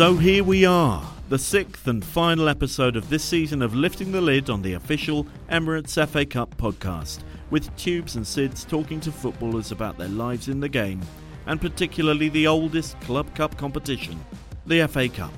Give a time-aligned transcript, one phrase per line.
[0.00, 4.20] So here we are, the sixth and final episode of this season of Lifting the
[4.22, 7.18] Lid on the official Emirates FA Cup podcast,
[7.50, 11.02] with Tubes and Sids talking to footballers about their lives in the game,
[11.44, 14.18] and particularly the oldest Club Cup competition,
[14.64, 15.34] the FA Cup.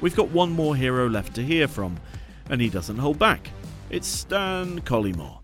[0.00, 2.00] We've got one more hero left to hear from,
[2.50, 3.48] and he doesn't hold back.
[3.90, 5.38] It's Stan Collymore.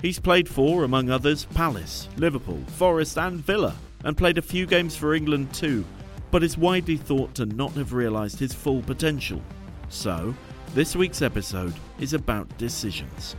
[0.00, 3.74] He's played for, among others, Palace, Liverpool, Forest, and Villa,
[4.04, 5.84] and played a few games for England too,
[6.36, 9.40] but is widely thought to not have realised his full potential.
[9.88, 10.34] So,
[10.74, 13.36] this week's episode is about decisions.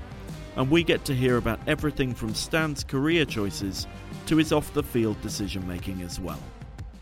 [0.55, 3.85] And we get to hear about everything from Stan's career choices
[4.25, 6.41] to his off the field decision making as well.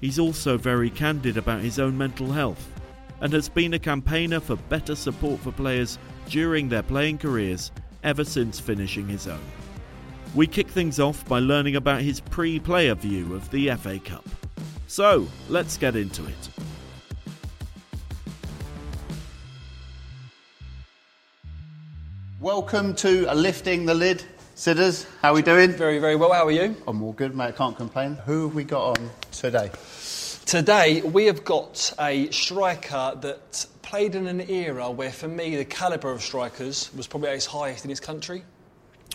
[0.01, 2.73] He's also very candid about his own mental health
[3.21, 7.71] and has been a campaigner for better support for players during their playing careers
[8.03, 9.39] ever since finishing his own.
[10.35, 14.25] We kick things off by learning about his pre player view of the FA Cup.
[14.87, 16.49] So, let's get into it.
[22.39, 24.23] Welcome to a Lifting the Lid.
[24.55, 25.71] Sidders, how are we doing?
[25.71, 26.31] Very, very well.
[26.31, 26.75] How are you?
[26.87, 27.55] I'm all good, mate.
[27.55, 28.13] Can't complain.
[28.25, 29.71] Who have we got on today?
[30.45, 35.65] Today, we have got a striker that played in an era where, for me, the
[35.65, 38.43] calibre of strikers was probably at its highest in his country.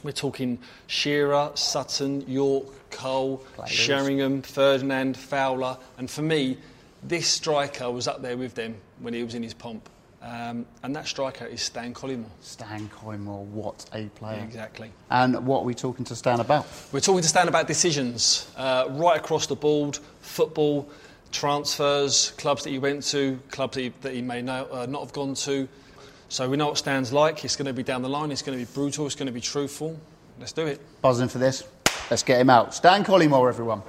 [0.02, 3.70] We're talking Shearer, Sutton, Yorke, Cole, Players.
[3.70, 6.56] Sheringham, Ferdinand, Fowler, and for me,
[7.02, 9.88] this striker was up there with them when he was in his pomp.
[10.22, 12.28] Um, and that striker is Stan Collymore.
[12.42, 14.42] Stan Collymore, what a player.
[14.42, 14.92] Exactly.
[15.08, 16.66] And what are we talking to Stan about?
[16.92, 20.90] We're talking to Stan about decisions uh, right across the board football,
[21.32, 25.00] transfers, clubs that he went to, clubs that he, that he may know, uh, not
[25.00, 25.66] have gone to.
[26.30, 27.44] So we know what Stan's like.
[27.44, 28.30] It's going to be down the line.
[28.30, 29.04] It's going to be brutal.
[29.04, 29.98] It's going to be truthful.
[30.38, 30.80] Let's do it.
[31.02, 31.64] Buzzing for this.
[32.08, 32.72] Let's get him out.
[32.72, 33.82] Stan Collymore, everyone.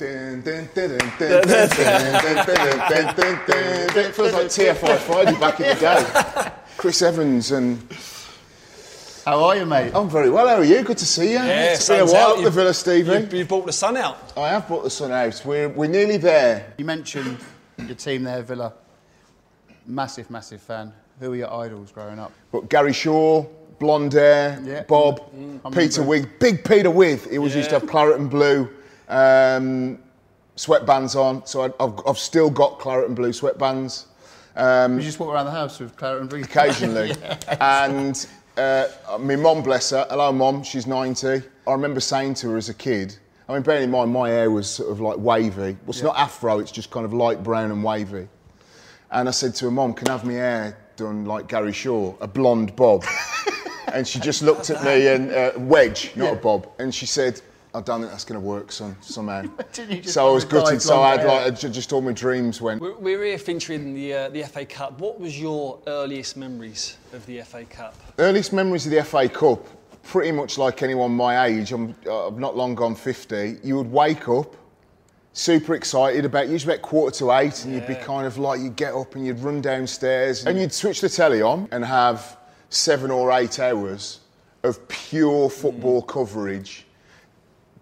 [0.00, 0.24] It
[4.14, 6.52] feels like TFI Friday back in the day.
[6.78, 7.86] Chris Evans and.
[9.26, 9.92] How are you, mate?
[9.94, 10.48] I'm very well.
[10.48, 10.82] How are you?
[10.84, 11.34] Good to see you.
[11.34, 13.24] Yeah, it's been a while at the Villa, Stephen.
[13.24, 14.32] You've, you've brought the sun out.
[14.38, 15.42] I have brought the sun out.
[15.44, 16.72] We're, we're nearly there.
[16.78, 17.36] You mentioned
[17.76, 18.72] your team there, Villa.
[19.86, 20.94] Massive, massive fan.
[21.20, 22.32] Who were your idols growing up?
[22.52, 23.44] But Gary Shaw,
[23.78, 24.82] blonde hair, Yeah.
[24.82, 25.20] Bob,
[25.64, 26.02] I Peter.
[26.02, 27.30] Wig, big Peter Withe.
[27.30, 28.68] He was used to have claret and blue
[29.08, 29.98] um,
[30.56, 31.44] sweatbands on.
[31.46, 34.06] So I, I've, I've still got claret and blue sweatbands.
[34.56, 36.42] Um, You just walk around the house with Claret and blue.
[36.42, 37.12] occasionally.
[37.60, 38.26] And
[38.56, 38.86] uh,
[39.20, 41.42] my mom, bless her, hello mom, she's 90.
[41.66, 43.16] I remember saying to her as a kid,
[43.48, 45.72] I mean, bearing in mind my hair was sort of like wavy.
[45.72, 48.28] Well, it's not afro, it's just kind of light brown and wavy.
[49.10, 52.14] And I said to her, mom, can I have my hair done like Gary Shaw,
[52.20, 53.04] a blonde bob?
[53.92, 56.68] and she just looked at me and uh, wedge, not a bob.
[56.78, 57.40] And she said,
[57.74, 59.42] I don't think that's going to work, son, somehow.
[59.72, 60.82] Didn't you just so I was want to dye gutted.
[60.82, 62.80] So I had blonde like, just all my dreams went.
[62.80, 64.98] We're, we're here featuring the, uh, the FA Cup.
[64.98, 67.94] What was your earliest memories of the FA Cup?
[68.18, 69.66] Earliest memories of the FA Cup,
[70.02, 73.90] pretty much like anyone my age, I'm, uh, I've not long gone 50, you would
[73.92, 74.56] wake up
[75.36, 78.74] super excited about, usually about quarter to eight, and you'd be kind of like, you'd
[78.74, 82.38] get up and you'd run downstairs and you'd switch the telly on and have
[82.70, 84.20] seven or eight hours
[84.62, 86.08] of pure football mm.
[86.08, 86.86] coverage.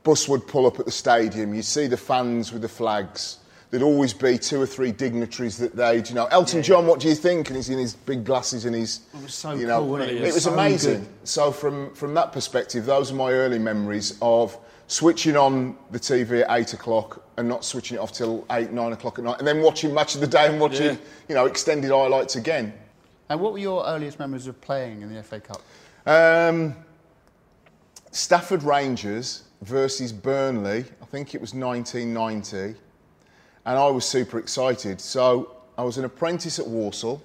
[0.03, 3.39] Bus would pull up at the stadium, you'd see the fans with the flags.
[3.71, 7.09] There'd always be two or three dignitaries that they'd, you know, Elton John, what do
[7.09, 7.49] you think?
[7.49, 10.11] And he's in his big glasses and his, It was so you know, cool, wasn't
[10.11, 10.23] it?
[10.23, 11.01] It was so amazing.
[11.01, 11.09] good.
[11.25, 16.43] So from from that perspective, those are my early memories of switching on the TV
[16.43, 19.47] at eight o'clock and not switching it off till eight, nine o'clock at night, and
[19.47, 20.97] then watching match of the day and watching, Yeah.
[21.29, 22.73] you know, extended highlights again.
[23.29, 25.63] And what were your earliest memories of playing in the FA Cup?
[26.07, 26.77] Um,
[28.13, 30.85] Stafford Rangers versus Burnley.
[31.03, 32.79] I think it was 1990,
[33.65, 35.01] and I was super excited.
[35.01, 37.23] So I was an apprentice at Walsall.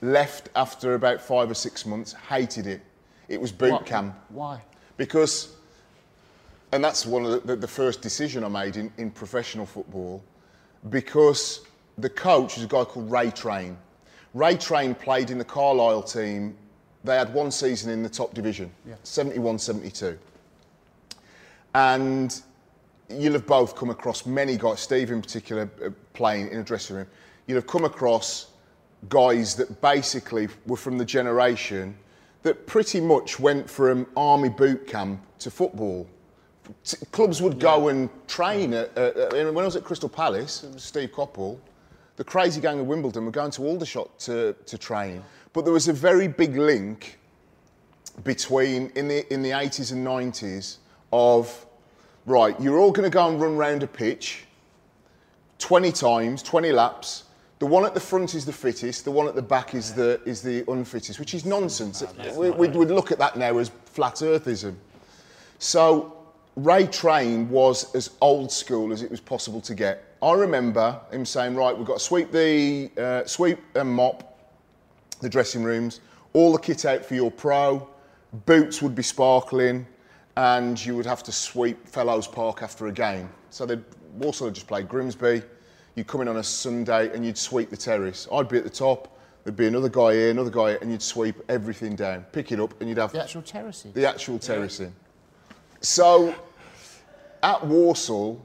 [0.00, 2.12] Left after about five or six months.
[2.28, 2.80] Hated it.
[3.28, 4.62] It was boot What- camp Why?
[4.96, 5.48] because,
[6.72, 10.22] and that's one of the, the, first decision I made in, in professional football,
[10.90, 11.62] because
[11.98, 13.76] the coach is a guy called Ray Train.
[14.34, 16.56] Ray Train played in the Carlisle team.
[17.04, 18.70] They had one season in the top division,
[19.04, 20.18] 71 72.
[21.74, 22.42] And
[23.08, 26.96] you'll have both come across many guys, Steve in particular, uh, playing in a dressing
[26.96, 27.06] room.
[27.46, 28.48] You'll have come across
[29.08, 31.96] guys that basically were from the generation
[32.42, 36.06] that pretty much went from army boot camp to football.
[36.84, 38.74] T- Clubs would go and train.
[38.74, 41.58] At, at- when I was at Crystal Palace, Steve Coppell,
[42.16, 45.22] the crazy gang of Wimbledon were going to Aldershot to, to train.
[45.52, 47.18] But there was a very big link
[48.24, 50.78] between in the in the 80s and 90s
[51.12, 51.66] of
[52.24, 54.44] right, you're all going to go and run round a pitch.
[55.58, 57.24] 20 times, 20 laps.
[57.58, 59.06] The one at the front is the fittest.
[59.06, 62.02] The one at the back is the is the unfittest, which is nonsense.
[62.36, 64.74] we, would we'd look at that now as flat earthism.
[65.58, 66.15] So
[66.56, 70.04] Ray Train was as old school as it was possible to get.
[70.22, 74.38] I remember him saying, "Right, we've got to sweep the uh, sweep and mop
[75.20, 76.00] the dressing rooms,
[76.32, 77.86] all the kit out for your pro,
[78.46, 79.86] boots would be sparkling,
[80.36, 83.28] and you would have to sweep Fellows Park after a game.
[83.50, 83.84] So they'd
[84.18, 85.42] Walsall had just played Grimsby.
[85.94, 88.26] You'd come in on a Sunday and you'd sweep the terrace.
[88.32, 89.18] I'd be at the top.
[89.44, 92.58] There'd be another guy here, another guy, here, and you'd sweep everything down, pick it
[92.60, 93.92] up, and you'd have The actual terracing.
[93.92, 94.92] the actual terracing.
[95.80, 96.34] So
[97.46, 98.44] at Walsall,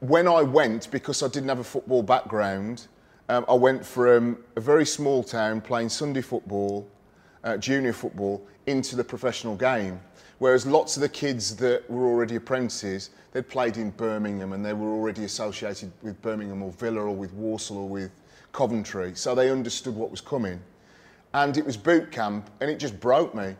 [0.00, 2.86] when I went, because I didn't have a football background,
[3.28, 6.88] um, I went from a very small town playing Sunday football,
[7.44, 10.00] uh, junior football, into the professional game.
[10.38, 14.72] Whereas lots of the kids that were already apprentices, they'd played in Birmingham and they
[14.72, 18.10] were already associated with Birmingham or Villa or with Walsall or with
[18.52, 19.12] Coventry.
[19.14, 20.60] So they understood what was coming.
[21.34, 23.54] And it was boot camp and it just broke me.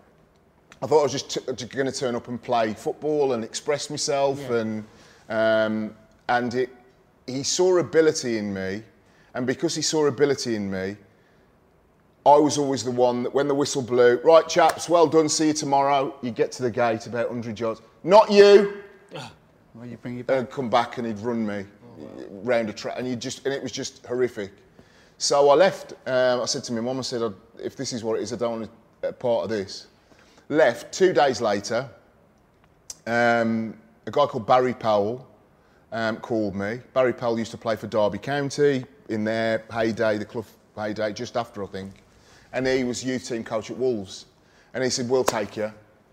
[0.83, 3.89] I thought I was just t- going to turn up and play football and express
[3.91, 4.57] myself, Yeah.
[4.57, 4.85] and
[5.29, 5.95] um,
[6.29, 6.71] and it,
[7.27, 8.83] he saw ability in me,
[9.35, 10.97] and because he saw ability in me,
[12.27, 15.49] I was always the one that when the whistle blew, right, chaps, well done, see
[15.49, 16.15] you tomorrow.
[16.23, 18.83] You get to the gate about 100 yards, not you,
[19.75, 20.39] Well, you bring it back.
[20.39, 21.65] and come back and he'd run me
[22.43, 24.53] round a track, and you just and it was just horrific.
[25.19, 25.93] So I left.
[26.07, 27.23] Um, I said to my mum, I said,
[27.63, 28.71] if this is what it is, I don't want
[29.03, 29.87] a part of this.
[30.49, 30.93] Left.
[30.93, 31.89] Two days later,
[33.07, 33.77] um,
[34.07, 35.27] a guy called Barry Powell
[35.93, 36.81] um, called me.
[36.93, 40.47] Barry Powell used to play for Derby County in their heyday, the club
[40.77, 41.93] heyday, just after I think,
[42.53, 44.27] and he was youth team coach at Wolves.
[44.75, 45.73] And he said, "We'll take you."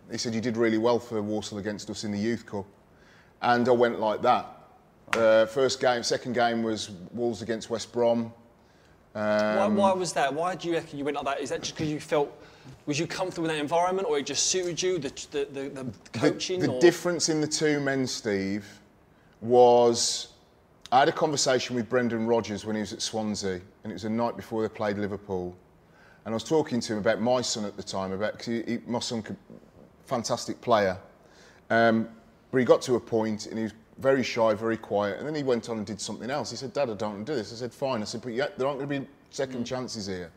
[0.09, 2.65] He said, "You did really well for Walsall against us in the youth cup."
[3.41, 4.45] and I went like that.
[5.13, 8.33] Uh, first game, second game was Wolves against West Brom.
[9.13, 10.33] why, why was that?
[10.33, 11.41] Why do you reckon you went like that?
[11.41, 12.31] Is that just because you felt,
[12.85, 15.83] was you comfortable in that environment or it just suited you, the, the, the, the
[15.83, 16.59] The, coaching?
[16.59, 16.79] the or?
[16.81, 18.65] difference in the two men, Steve,
[19.41, 20.29] was
[20.91, 24.03] I had a conversation with Brendan Rodgers when he was at Swansea, and it was
[24.03, 25.55] the night before they played Liverpool.
[26.25, 28.63] And I was talking to him about my son at the time, about cause he,
[28.63, 29.37] he, my son, could,
[30.05, 30.97] fantastic player.
[31.69, 32.09] Um,
[32.51, 35.33] but he got to a point and he was very shy, very quiet, and then
[35.33, 36.51] he went on and did something else.
[36.51, 37.53] He said, Dad, I don't want to do this.
[37.53, 38.01] I said, Fine.
[38.01, 40.31] I said, But yeah, there aren't going to be second chances here.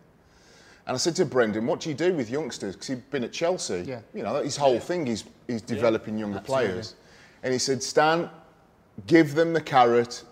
[0.87, 2.75] And I said to Brendan, what do you do with youngsters?
[2.75, 3.85] Because he'd been at Chelsea.
[3.87, 4.01] Yeah.
[4.13, 6.67] You know, his whole thing is, is developing younger Absolutely.
[6.67, 6.95] players.
[7.43, 8.29] And he said, Stan,
[9.07, 10.25] give them the carrot,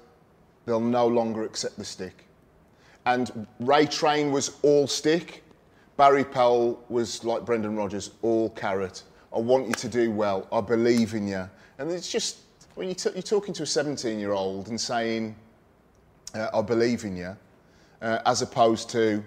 [0.66, 2.26] they'll no longer accept the stick.
[3.06, 5.42] And Ray Train was all stick.
[5.96, 9.02] Barry Powell was like Brendan Rodgers, all carrot.
[9.34, 10.46] I want you to do well.
[10.52, 11.48] I believe in you.
[11.78, 12.38] And it's just,
[12.74, 15.34] when you t- you're talking to a 17 year old and saying,
[16.34, 17.36] uh, I believe in you,
[18.00, 19.22] uh, as opposed to,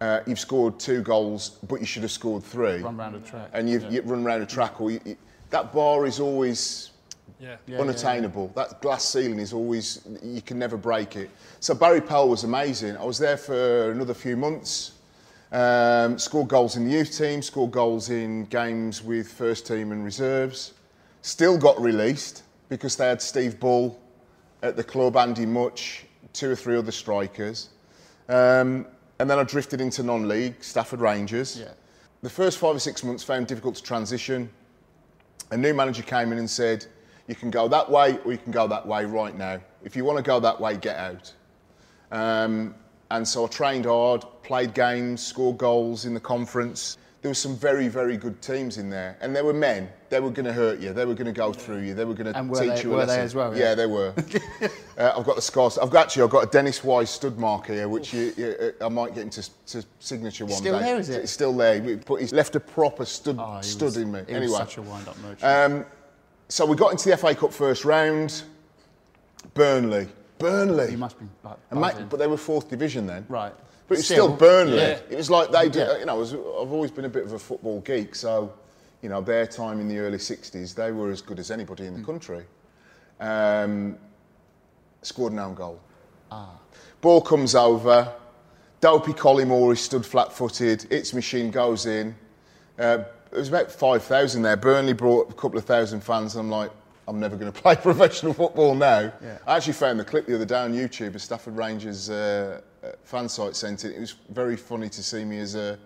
[0.00, 2.82] uh, you've scored two goals, but you should have scored three.
[2.82, 3.50] Run round a track.
[3.52, 5.16] And you've, you run around a track, or you, you,
[5.50, 6.90] that bar is always
[7.40, 7.56] yeah.
[7.66, 8.52] Yeah, unattainable.
[8.54, 11.30] That glass ceiling is always, you can never break it.
[11.60, 12.96] So Barry Powell was amazing.
[12.96, 14.92] I was there for another few months.
[15.52, 20.04] Um, scored goals in the youth team, scored goals in games with first team and
[20.04, 20.74] reserves.
[21.22, 24.00] Still got released because they had Steve Bull
[24.62, 27.68] at the club, Andy Mutch, two or three other strikers.
[28.28, 28.86] Um,
[29.18, 31.58] and then I drifted into non-league, Stafford Rangers.
[31.58, 31.72] Yeah.
[32.22, 34.50] The first five or six months found difficult to transition.
[35.50, 36.86] A new manager came in and said,
[37.28, 39.60] you can go that way or you can go that way right now.
[39.84, 41.32] If you want to go that way, get out.
[42.10, 42.74] Um,
[43.10, 46.98] and so I trained hard, played games, scored goals in the conference.
[47.26, 49.16] There were some very, very good teams in there.
[49.20, 49.88] And they were men.
[50.10, 50.92] They were going to hurt you.
[50.92, 51.92] They were going to go through you.
[51.92, 53.20] They were going to teach they- you a were they lesson.
[53.24, 53.74] as well, Yeah, yeah?
[53.74, 54.14] they were.
[54.96, 55.76] uh, I've got the scars.
[55.76, 58.84] I've got, actually, I've got a Dennis Wise stud mark here, which you, you, uh,
[58.86, 60.84] I might get into to signature one Still day.
[60.84, 61.22] there, is it?
[61.24, 61.96] It's still there.
[61.96, 64.20] But he's left a proper stud, Oh, stud was- in me.
[64.28, 65.84] Anyway, such a wind-up merchant.
[66.48, 68.44] so we got into the FA Cup first round.
[69.54, 70.06] Burnley.
[70.38, 70.90] Burnley.
[70.90, 73.26] he must be like, And mate, but they were fourth division then.
[73.28, 73.52] right.
[73.88, 74.76] But it's still, Still, Burnley.
[74.78, 74.98] yeah.
[75.10, 75.98] It was like they did, Yeah.
[75.98, 78.52] you know, was, I've always been a bit of a football geek, so,
[79.02, 81.88] you know, their time in the early 60s, they were as good as anybody Mm.
[81.88, 82.44] in the country.
[83.20, 83.96] Um,
[85.02, 85.78] scored an own goal.
[86.30, 86.50] Ah.
[87.00, 88.12] Ball comes over,
[88.80, 92.14] Dopey Collymore is stood flat footed, its machine goes in.
[92.78, 92.98] Uh,
[93.32, 94.56] it was about 5,000 there.
[94.56, 96.70] Burnley brought a couple of thousand fans, and I'm like,
[97.08, 99.12] I'm never going to play professional football now.
[99.22, 99.38] Yeah.
[99.46, 101.14] I actually found the clip the other day on YouTube.
[101.14, 102.60] of Stafford Rangers uh,
[103.04, 103.94] fan site sent it.
[103.96, 105.78] It was very funny to see me as a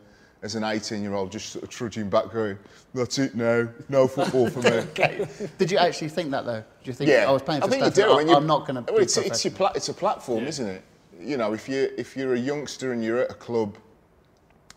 [0.43, 2.59] as an 18 year old, just sort of trudging back, going,
[2.95, 4.71] That's it now, no football for me.
[4.79, 5.27] Okay.
[5.59, 6.61] Did you actually think that though?
[6.61, 7.99] Do you think Yeah, I was playing for think Stafford?
[7.99, 8.13] you do.
[8.13, 8.91] I, you- I'm not going to.
[8.93, 10.83] Well, it's, it's, your pla- it's a platform, isn't it?
[11.21, 13.77] You know, if you if you're a youngster and you're at a club,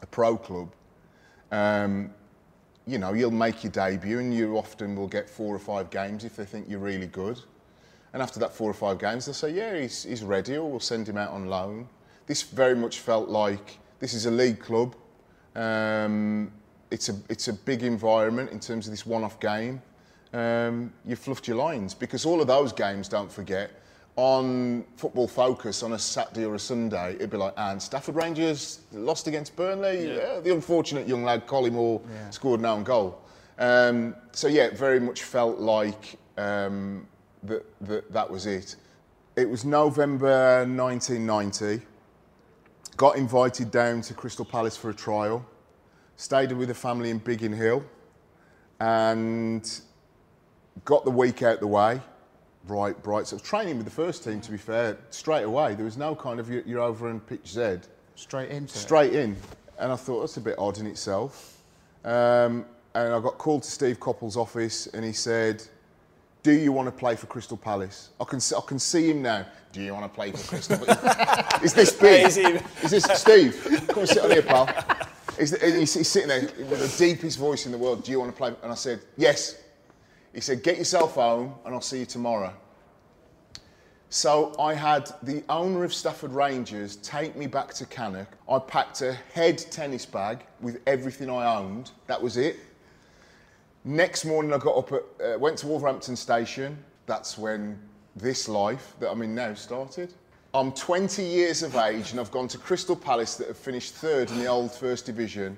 [0.01, 0.69] a pro club,
[1.53, 2.11] um,
[2.85, 6.25] you know, you'll make your debut, and you often will get four or five games
[6.25, 7.39] if they think you're really good.
[8.11, 10.79] And after that four or five games, they'll say, "Yeah, he's, he's ready," or we'll
[10.81, 11.87] send him out on loan.
[12.25, 14.95] This very much felt like this is a league club.
[15.55, 16.51] Um,
[16.91, 19.81] it's a it's a big environment in terms of this one-off game.
[20.33, 23.71] Um, you fluffed your lines because all of those games, don't forget,
[24.15, 28.81] on Football Focus on a Saturday or a Sunday, it'd be like, and Stafford Rangers
[28.91, 30.15] lost against Burnley.
[30.15, 30.39] Yeah.
[30.39, 32.01] the unfortunate young lad Collymore
[32.31, 33.21] scored an own goal.
[33.59, 37.07] Um, so yeah, it very much felt like um,
[37.43, 38.75] that, that that was it.
[39.35, 41.85] It was November 1990.
[42.95, 45.45] Got invited down to Crystal Palace for a trial.
[46.15, 47.83] Stayed with a family in Biggin Hill,
[48.79, 49.81] and
[50.85, 51.99] got the week out the way.
[52.67, 53.27] Right, bright.
[53.27, 54.39] So training with the first team.
[54.41, 57.79] To be fair, straight away there was no kind of you're, over in pitch Z
[58.15, 58.69] straight it.
[58.69, 59.35] straight in.
[59.79, 61.61] And I thought that's a bit odd in itself.
[62.05, 65.63] Um, and I got called to Steve Coppell's office and he said,
[66.43, 68.09] Do you want to play for Crystal Palace?
[68.19, 69.45] I can, see- I can see him now.
[69.71, 71.61] Do you want to play for Crystal Palace?
[71.63, 72.25] Is this big?
[72.25, 73.85] Is Is this Steve?
[73.87, 74.69] Come and sit on here, pal.
[75.39, 78.03] Is the, he's, he's sitting there with the deepest voice in the world.
[78.03, 78.53] Do you want to play?
[78.61, 79.61] And I said, Yes.
[80.33, 82.53] He said, Get yourself home and I'll see you tomorrow.
[84.09, 88.27] So I had the owner of Stafford Rangers take me back to Cannock.
[88.47, 91.91] I packed a head tennis bag with everything I owned.
[92.05, 92.57] That was it.
[93.85, 96.77] Next morning, I got up, at, uh, went to Wolverhampton Station.
[97.05, 97.77] That's when
[98.15, 100.13] this life that I'm in now started.
[100.53, 104.31] I'm 20 years of age and I've gone to Crystal Palace that have finished third
[104.31, 105.57] in the old First Division.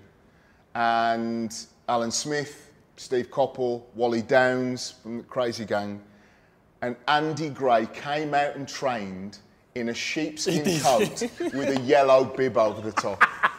[0.74, 1.56] And
[1.88, 6.02] Alan Smith, Steve Coppell, Wally Downes from the Crazy Gang,
[6.82, 9.38] and Andy Gray came out and trained
[9.76, 13.24] in a sheepskin coat with a yellow bib over the top.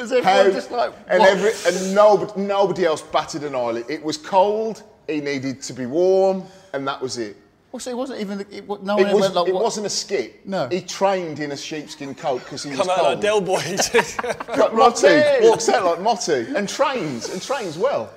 [0.00, 3.84] Was everyone How- just like, and every and nobody, nobody else batted an eyelid.
[3.88, 4.82] It was cold.
[5.06, 7.36] He needed to be warm, and that was it.
[7.72, 8.40] Well, so it wasn't even.
[8.50, 9.62] It, no one It, was, went like, it what?
[9.62, 10.46] wasn't a skit.
[10.46, 10.68] No.
[10.68, 13.08] He trained in a sheepskin coat because he was Come out cold.
[13.12, 13.60] like Del Boy.
[14.56, 15.48] Like Motty Motty.
[15.48, 18.10] walks out like Motty and trains and trains well.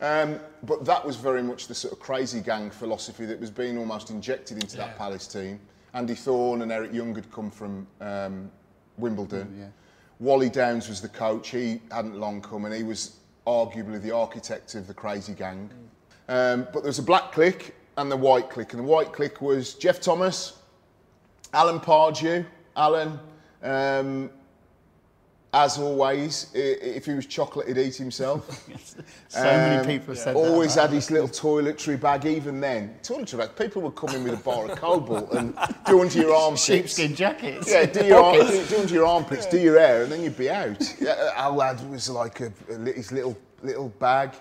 [0.00, 3.78] Um, but that was very much the sort of crazy gang philosophy that was being
[3.78, 5.60] almost injected into that Palace team.
[5.94, 8.50] Andy Thorn and Eric Young had come from um,
[8.96, 9.54] Wimbledon.
[9.58, 9.66] yeah.
[10.20, 11.50] Wally Downes was the coach.
[11.50, 15.70] He hadn't long come, and he was arguably the architect of the crazy gang.
[16.28, 19.40] Um, but there was a black clique and the white clique, and the white clique
[19.40, 20.58] was Geoff Thomas,
[21.52, 22.44] Alan Pardew,
[22.76, 23.18] Alan.
[23.62, 24.30] Um,
[25.54, 28.68] as always, if he was chocolate, he'd eat himself.
[29.28, 30.82] so many Um, people have said Always that.
[30.82, 32.94] had his little toiletry bag, even then.
[33.02, 36.34] Toiletry bag, people would come in with a bar of cobalt and do under your
[36.36, 36.64] armpits.
[36.64, 37.70] sheepskin jackets.
[37.70, 40.36] Yeah, do your, arm, do, do under your armpits, do your hair, and then you'd
[40.36, 40.94] be out.
[41.00, 44.32] Yeah, our lad was like a, a his little little bag.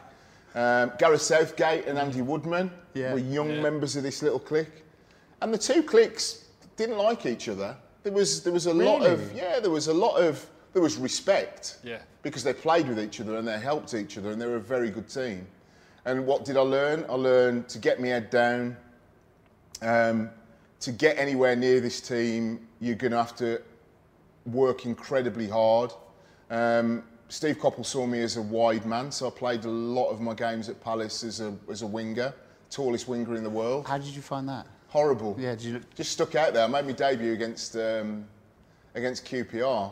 [0.55, 3.13] Um, Gareth Southgate and Andy Woodman Yeah.
[3.13, 4.83] were young members of this little clique,
[5.41, 6.45] and the two cliques
[6.75, 7.77] didn't like each other.
[8.03, 10.45] There was there was a lot of yeah, there was a lot of
[10.77, 11.79] there was respect.
[11.83, 11.97] Yeah.
[12.21, 14.59] Because they played with each other and they helped each other and they were a
[14.59, 15.47] very good team.
[16.05, 17.03] And what did I learn?
[17.09, 18.77] I learned to get my head down,
[19.81, 20.29] um,
[20.81, 23.59] to get anywhere near this team, you're going to have to
[24.45, 25.93] work incredibly hard.
[26.51, 30.21] Um, Steve Coppell saw me as a wide man, so I played a lot of
[30.21, 32.35] my games at Palace as a, as a winger,
[32.69, 33.87] tallest winger in the world.
[33.87, 34.67] How did you find that?
[34.89, 35.35] Horrible.
[35.39, 36.65] Yeah, did you, Just stuck out there.
[36.65, 38.27] I made my debut against um,
[38.93, 39.91] against QPR,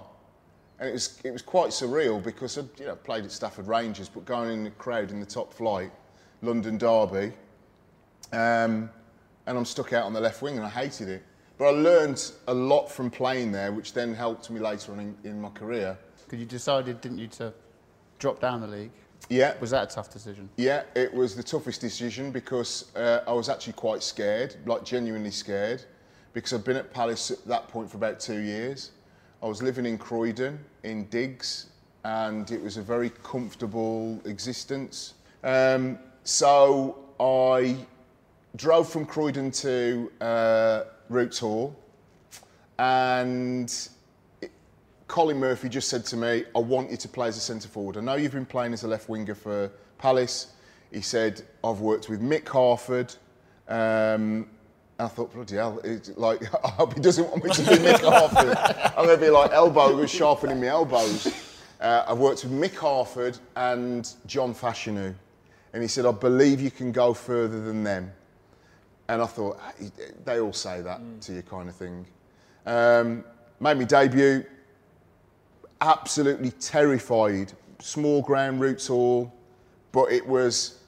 [0.79, 4.09] and it was it was quite surreal because I you know played at Stafford Rangers,
[4.09, 5.91] but going in the crowd in the top flight,
[6.41, 7.33] London Derby,
[8.31, 8.89] um,
[9.47, 11.23] and I'm stuck out on the left wing, and I hated it.
[11.57, 15.17] But I learned a lot from playing there, which then helped me later on in,
[15.23, 15.97] in my career.
[16.25, 17.53] because you decided, didn't you, to
[18.19, 18.91] drop down the league?
[19.29, 20.49] Yeah, Was that a tough decision?
[20.57, 25.31] Yeah, it was the toughest decision because uh, I was actually quite scared, like genuinely
[25.31, 25.83] scared,
[26.33, 28.91] because I'd been at Palace at that point for about two years.
[29.45, 31.67] I was living in Croydon, in digs,
[32.03, 35.13] and it was a very comfortable existence.
[35.43, 37.77] Um, so I
[38.55, 41.75] drove from Croydon to uh, Roots Hall,
[42.79, 43.71] and
[45.07, 47.97] Colin Murphy just said to me, I want you to play as a centre forward.
[47.97, 50.53] I know you've been playing as a left winger for Palace.
[50.91, 53.13] He said, I've worked with Mick Harford.
[53.67, 54.47] Um,
[54.97, 57.99] I thought, bloody hell, it's like, I hope he doesn't want me to be Mick
[58.01, 58.57] Harford.
[58.97, 60.05] I'm going to be like elbow.
[60.05, 61.27] sharpening my elbows.
[61.81, 65.13] Uh, I've worked with Mick Harford and John Fashanu.
[65.73, 68.11] And he said, I believe you can go further than them.
[69.09, 69.73] And I thought, "Ah,
[70.23, 72.05] they all say that to you, kind of thing.
[72.65, 73.23] Um,
[73.59, 74.45] made me debut,
[75.81, 77.51] absolutely terrified.
[77.79, 79.31] Small ground, Roots Hall,
[79.91, 80.79] but it was,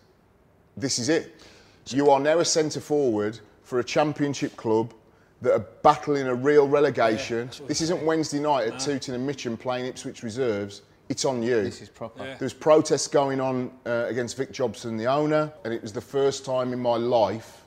[0.78, 1.44] this is it.
[1.90, 4.94] You are now a centre forward for a championship club
[5.42, 7.50] that are battling a real relegation.
[7.68, 10.84] this isn't Wednesday night at Tooting and Mitcham playing Ipswich reserves.
[11.10, 11.64] It's on you.
[11.64, 12.24] This is proper.
[12.24, 12.36] Yeah.
[12.36, 16.02] There was protests going on uh, against Vic Jobson, the owner, and it was the
[16.02, 17.66] first time in my life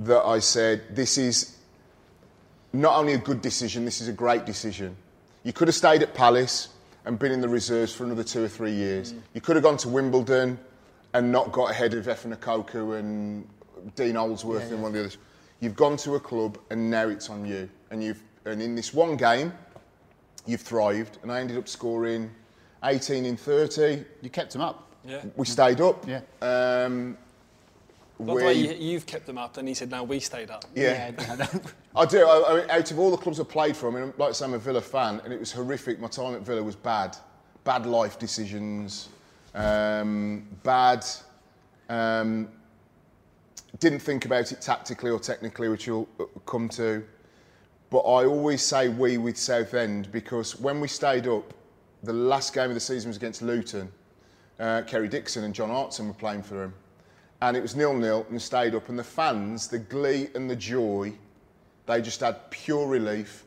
[0.00, 1.56] that I said, "This is
[2.74, 4.96] not only a good decision, this is a great decision."
[5.44, 6.68] You could have stayed at Palace
[7.06, 9.14] and been in the reserves for another two or three years.
[9.32, 10.58] You could have gone to Wimbledon
[11.14, 12.26] and not got ahead of Effa
[12.98, 13.46] and
[13.94, 15.18] Dean Holdsworth and one of the others.
[15.60, 17.68] You've gone to a club and now it's on you.
[17.90, 19.52] And you've and in this one game,
[20.46, 21.18] you've thrived.
[21.22, 22.30] And I ended up scoring
[22.84, 24.04] 18 in 30.
[24.20, 24.88] You kept him up.
[25.04, 25.22] Yeah.
[25.36, 26.06] We stayed up.
[26.08, 26.20] Yeah.
[26.40, 27.16] Um,
[28.18, 30.64] By the way, you, you've kept them up, and he said, "No, we stayed up."
[30.74, 31.10] yeah.
[31.18, 31.46] Yeah.
[31.96, 32.24] I do.
[32.24, 34.32] I, I mean, out of all the clubs I played for, I mean, like I
[34.32, 35.98] say, I'm a Villa fan, and it was horrific.
[35.98, 37.16] My time at Villa was bad.
[37.64, 39.08] Bad life decisions,
[39.54, 41.04] um, bad.
[41.88, 42.48] Um,
[43.78, 47.04] didn't think about it tactically or technically, which you'll uh, come to.
[47.90, 51.52] But I always say we with Southend because when we stayed up,
[52.02, 53.90] the last game of the season was against Luton.
[54.58, 56.74] Uh, Kerry Dixon and John Hartson were playing for him.
[57.40, 58.88] And it was nil-nil and stayed up.
[58.88, 61.12] And the fans, the glee and the joy,
[61.86, 63.44] they just had pure relief.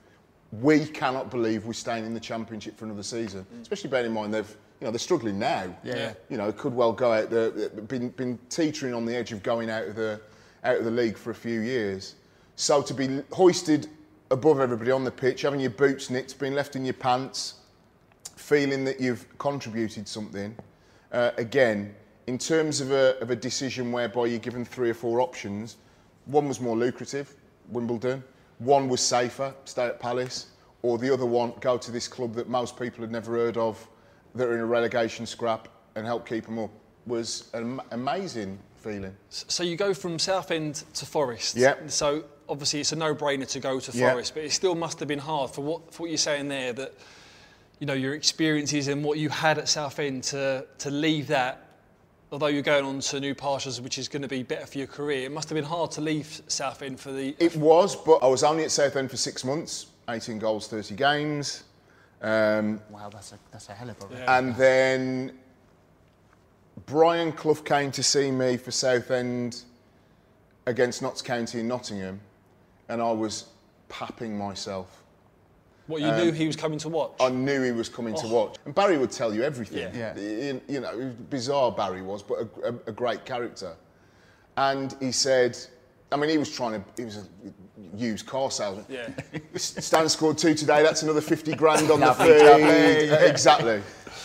[0.51, 3.45] We cannot believe we're staying in the Championship for another season.
[3.61, 5.73] Especially bearing in mind they've, you know, they're struggling now.
[5.83, 6.13] Yeah.
[6.29, 7.29] You know, could well go out.
[7.29, 10.19] The, been been teetering on the edge of going out of the
[10.63, 12.15] out of the league for a few years.
[12.55, 13.87] So to be hoisted
[14.31, 17.55] above everybody on the pitch, having your boots nicked, being left in your pants,
[18.35, 20.55] feeling that you've contributed something.
[21.11, 21.93] Uh, again,
[22.27, 25.77] in terms of a, of a decision whereby you're given three or four options,
[26.25, 27.35] one was more lucrative,
[27.69, 28.23] Wimbledon.
[28.59, 30.47] One was safer, stay at Palace.
[30.81, 33.87] Or the other one, go to this club that most people had never heard of,
[34.35, 36.71] that are in a relegation scrap, and help keep them up.
[37.05, 39.15] Was an amazing feeling.
[39.29, 41.55] So you go from Southend to Forest.
[41.55, 41.75] Yeah.
[41.87, 44.11] So obviously it's a no-brainer to go to Yeah.
[44.11, 46.73] Forest, but it still must have been hard for what for what you're saying there
[46.73, 46.93] that
[47.79, 51.61] you know your experiences and what you had at Southend to to leave that.
[52.31, 54.87] Although you're going on to new pastures, which is going to be better for your
[54.87, 57.35] career, it must have been hard to leave Southend for the.
[57.39, 61.63] It was, but I was only at Southend for six months, 18 goals, 30 games.
[62.21, 64.07] Um, wow, that's a that's a hell of a.
[64.07, 64.25] record.
[64.29, 65.37] And then
[66.85, 69.63] Brian Clough came to see me for Southend
[70.65, 72.19] against Notts County in Nottingham,
[72.89, 73.45] and I was
[73.89, 75.03] papping myself.
[75.87, 77.13] what you knew he was coming to watch.
[77.19, 78.55] I knew he was coming to watch.
[78.65, 79.93] And Barry would tell you everything.
[79.93, 80.13] Yeah.
[80.15, 80.19] Yeah.
[80.19, 83.75] You, you know, bizarre Barry was, but a, a, a great character.
[84.57, 85.57] And he said,
[86.11, 87.27] I mean, he was trying to, he was a
[87.95, 88.85] used car salesman.
[88.89, 89.09] yeah.
[89.55, 93.11] Stan scored two today, that's another 50 grand on the Lovely, feed.
[93.11, 93.81] Uh, Exactly.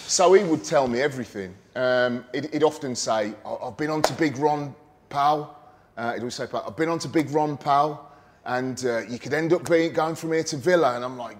[0.06, 1.54] So he would tell me everything.
[1.76, 4.74] Um, he'd, he'd often say, "I- I've been on to Big Ron,
[5.08, 5.56] pal.
[5.96, 8.10] Uh, he'd always say, I've been on to Big Ron, pal,
[8.44, 10.96] and uh, you could end up being, going from here to Villa.
[10.96, 11.36] And I'm like,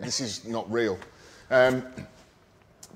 [0.00, 0.98] this is not real.
[1.50, 1.84] Um,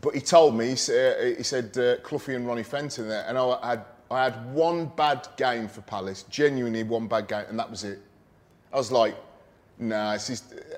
[0.01, 3.37] but he told me, he, sa- he said, uh, Cloughie and Ronnie Fenton there, and
[3.39, 7.71] I had, I had one bad game for Palace, genuinely one bad game, and that
[7.71, 8.01] was it.
[8.73, 9.15] I was like,
[9.79, 10.17] nah,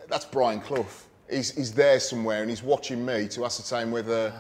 [0.09, 0.87] that's Brian Clough.
[1.31, 4.33] He's, he's there somewhere and he's watching me to ascertain whether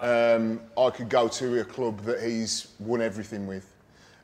[0.00, 3.72] um, I could go to a club that he's won everything with.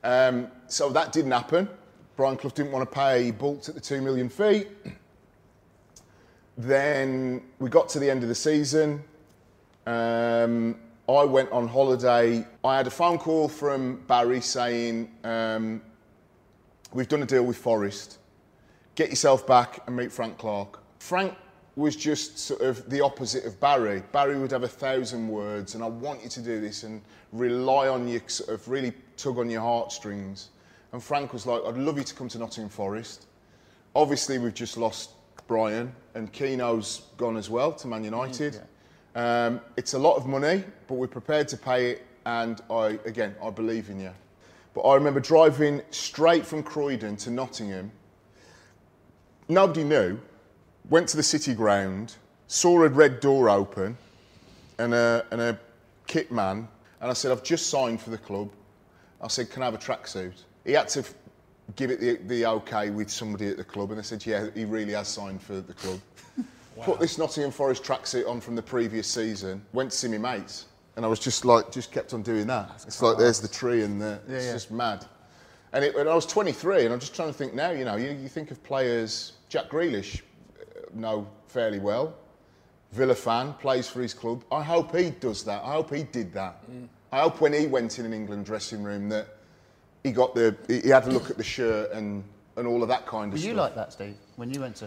[0.05, 1.69] Um, so that didn't happen.
[2.17, 4.67] Brian Clough didn't want to pay, he balked at the two million fee.
[6.59, 9.03] Then we got to the end of the season.
[9.87, 10.77] Um,
[11.09, 12.47] I went on holiday.
[12.63, 15.81] I had a phone call from Barry saying, um,
[16.93, 18.19] We've done a deal with Forest.
[19.01, 20.79] Get yourself back and meet Frank Clark.
[20.99, 21.35] Frank
[21.75, 24.03] was just sort of the opposite of Barry.
[24.13, 27.01] Barry would have a thousand words, and I want you to do this and
[27.33, 30.51] rely on you, sort of really tug on your heartstrings.
[30.93, 33.25] And Frank was like, I'd love you to come to Nottingham Forest.
[33.95, 35.13] Obviously, we've just lost
[35.47, 38.61] Brian, and Keano's gone as well to Man United.
[39.15, 43.35] Um, it's a lot of money, but we're prepared to pay it, and I, again,
[43.43, 44.13] I believe in you.
[44.75, 47.93] But I remember driving straight from Croydon to Nottingham.
[49.51, 50.17] Nobody knew.
[50.91, 52.15] Went to the city ground,
[52.47, 53.99] saw a red door open,
[54.79, 55.59] and a, and a
[56.07, 56.69] kit man,
[57.01, 58.51] and I said, I've just signed for the club.
[59.21, 60.45] I said, can I have a tracksuit?
[60.65, 61.05] He had to
[61.75, 64.65] give it the, the okay with somebody at the club, and they said, yeah, he
[64.65, 66.01] really has signed for the club.
[66.83, 69.63] Put this Nottingham Forest tracksuit on from the previous season.
[69.73, 72.85] Went to see my mates, and I was just like, just kept on doing that.
[72.87, 74.53] it's like there's the tree, and the, it's yeah.
[74.53, 75.07] just mad.
[75.73, 77.71] And, it, and I was 23, and I'm just trying to think now.
[77.71, 79.33] You know, you, you think of players.
[79.51, 80.23] Jack Grealish,
[80.59, 82.15] uh, know fairly well.
[82.93, 84.43] Villa fan, plays for his club.
[84.51, 85.63] I hope he does that.
[85.63, 86.65] I hope he did that.
[87.13, 89.29] I hope when he went in an England dressing room that
[90.03, 92.25] he got the he he had a look at the shirt and
[92.57, 93.49] and all of that kind Were of stuff.
[93.49, 94.85] Were you like that, Steve, when you went to?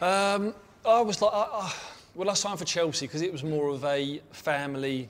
[0.00, 0.54] Um,
[0.84, 1.74] I was like, I, I,
[2.14, 5.08] well, I signed for Chelsea because it was more of a family.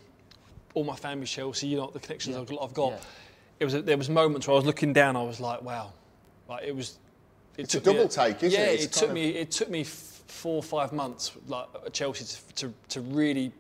[0.75, 1.66] All my family's Chelsea.
[1.68, 2.62] You know the connections I've got.
[2.62, 2.92] I've got.
[2.92, 2.98] Yeah.
[3.61, 3.83] It was.
[3.83, 5.16] There was moments where I was looking down.
[5.16, 5.92] I was like, wow,
[6.48, 6.98] like it was.
[7.56, 8.74] It It's a took me double take, isn't yeah, it?
[8.74, 9.28] It's it took kind me.
[9.30, 13.52] It took me four or five months, like at Chelsea, to, to, to really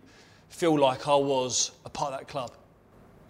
[0.48, 2.52] feel like I was a part of that club.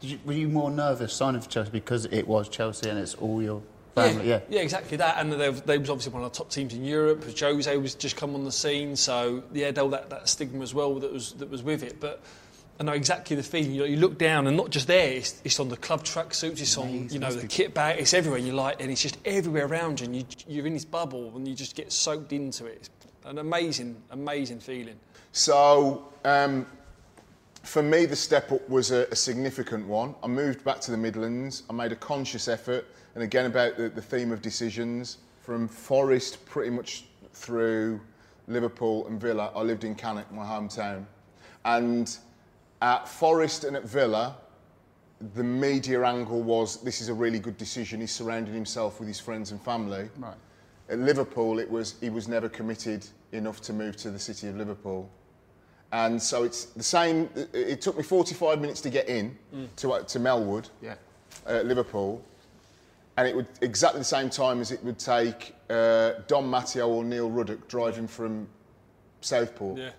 [0.00, 3.14] Did you, were you more nervous signing for Chelsea because it was Chelsea and it's
[3.14, 3.62] all your
[3.94, 4.28] family?
[4.28, 4.40] Yeah.
[4.48, 5.18] yeah, exactly that.
[5.18, 7.24] And they, they was obviously one of the top teams in Europe.
[7.38, 10.74] Jose was just come on the scene, so yeah, there was that, that stigma as
[10.74, 12.00] well that was that was with it.
[12.00, 12.20] But
[12.80, 13.72] I know exactly the feeling.
[13.72, 16.60] You, know, you look down, and not just there, it's, it's on the club tracksuits,
[16.60, 18.40] it's on you know the be- kit bag, it's everywhere.
[18.40, 21.46] You like, and it's just everywhere around you, and you, you're in this bubble, and
[21.46, 22.78] you just get soaked into it.
[22.80, 22.90] It's
[23.24, 24.98] an amazing, amazing feeling.
[25.32, 26.66] So, um,
[27.62, 30.14] for me, the step up was a, a significant one.
[30.22, 31.62] I moved back to the Midlands.
[31.70, 35.18] I made a conscious effort, and again about the, the theme of decisions.
[35.42, 38.00] From Forest, pretty much through
[38.48, 41.04] Liverpool and Villa, I lived in Cannock, my hometown.
[41.64, 42.16] And
[42.82, 44.36] at Forest and at Villa,
[45.34, 48.00] the media angle was this is a really good decision.
[48.00, 50.10] He's surrounding himself with his friends and family.
[50.18, 50.34] Right.
[50.90, 54.56] At Liverpool, it was he was never committed enough to move to the city of
[54.56, 55.08] Liverpool,
[55.92, 57.30] and so it's the same.
[57.52, 59.38] It, took me 45 minutes to get in
[59.76, 60.96] to uh, to Melwood, Yeah.
[61.48, 62.20] uh, Liverpool,
[63.16, 67.04] and it would exactly the same time as it would take uh, Dom Matteo or
[67.04, 68.48] Neil Ruddock driving from
[69.20, 69.78] Southport.
[69.78, 69.90] Yeah.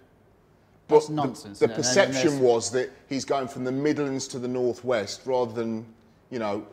[0.93, 1.65] That's the- nonsense, The?
[1.65, 5.53] And then perception there's- was that he's going from the Midlands to the northwest rather
[5.53, 5.85] than,
[6.29, 6.65] you know,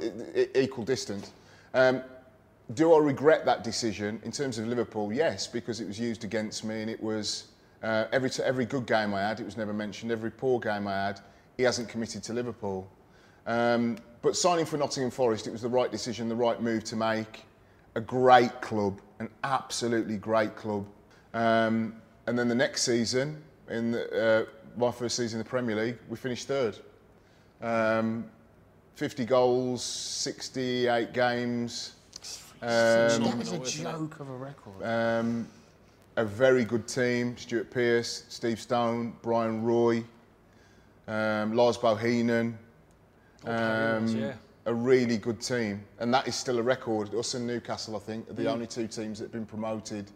[0.55, 1.31] equal distance.
[1.75, 2.03] Um,
[2.75, 5.13] do I regret that decision in terms of Liverpool?
[5.13, 7.45] Yes, because it was used against me, and it was
[7.83, 10.13] uh, every every good game I had, it was never mentioned.
[10.13, 11.21] Every poor game I had,
[11.57, 12.87] he hasn't committed to Liverpool.
[13.47, 16.97] Um, but signing for Nottingham Forest, it was the right decision, the right move to
[16.97, 17.45] make.
[17.97, 20.87] A great club, an absolutely great club.
[21.35, 21.95] Um,
[22.27, 25.99] and then the next season, in the, uh, my first season in the Premier League,
[26.09, 26.77] we finished third.
[27.63, 28.25] Um,
[28.97, 31.95] 50 goals, 68 games.
[32.63, 33.83] Um, was a Phenomenal, isn't it?
[33.83, 34.83] joke of a record.
[34.85, 35.49] um,
[36.17, 37.37] a very good team.
[37.39, 40.05] Stuart Pearce, Steve Stone, Bryan Roy,
[41.09, 42.55] um, Lars Bohinen.
[43.47, 44.33] Old Harry Wills, yeah.
[44.67, 45.83] A really good team.
[46.01, 47.15] And that is still a record.
[47.15, 48.37] Us and Newcastle, I think, are Mm.
[48.37, 50.11] the only two teams that have been promoted.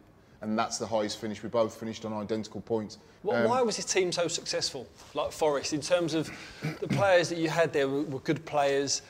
[0.45, 1.43] And that's the highest finish.
[1.43, 2.99] We both finished on identical points.
[3.25, 6.31] Wh- Um, Why was this team so successful, like Forest, in terms of
[6.81, 9.01] the players that you had there were, were good players?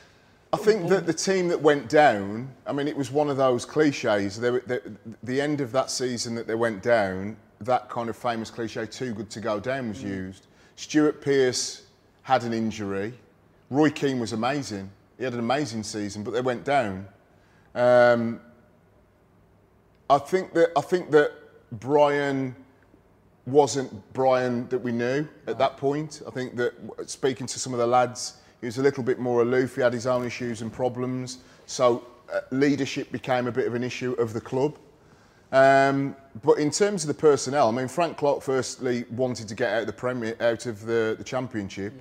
[0.53, 3.65] I think that the team that went down, I mean, it was one of those
[3.65, 4.39] cliches.
[4.39, 4.79] They, were- they,
[5.23, 9.13] the end of that season that they went down, that kind of famous cliche, too
[9.13, 10.47] good to go down, was used.
[10.77, 11.81] Stuart Pearce
[12.21, 13.13] had an injury.
[13.69, 14.89] Roy Keane was amazing.
[15.17, 17.05] He had an amazing season, but they went down.
[17.73, 18.39] Um,
[20.09, 21.31] I think that I think that
[21.71, 22.55] Brian
[23.45, 26.21] wasn't Brian that we knew at that point.
[26.27, 26.73] I think that
[27.09, 29.75] speaking to some of the lads, he was a little bit more aloof.
[29.75, 31.39] He had his own issues and problems.
[31.65, 34.77] So uh, leadership became a bit of an issue of the club.
[35.51, 39.71] Um, but in terms of the personnel, I mean, Frank Clark firstly wanted to get
[39.71, 41.93] out of the Premier, out of the, the Championship.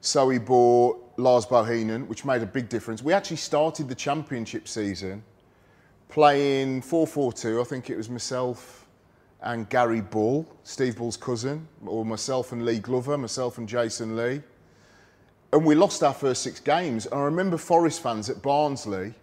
[0.00, 3.02] So he bought Lars Bohinen, which made a big difference.
[3.02, 5.22] We actually started the Championship season
[6.08, 7.60] playing 4-4-2.
[7.60, 8.86] I think it was myself
[9.42, 14.40] and Gary Bull, Steve Bull's cousin, or myself and Lee Glover, myself and Jason Lee.
[15.52, 17.06] And we lost our first six games.
[17.06, 19.14] And I remember Forest fans at Barnsley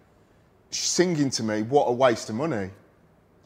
[0.70, 2.70] singing to me, what a waste of money.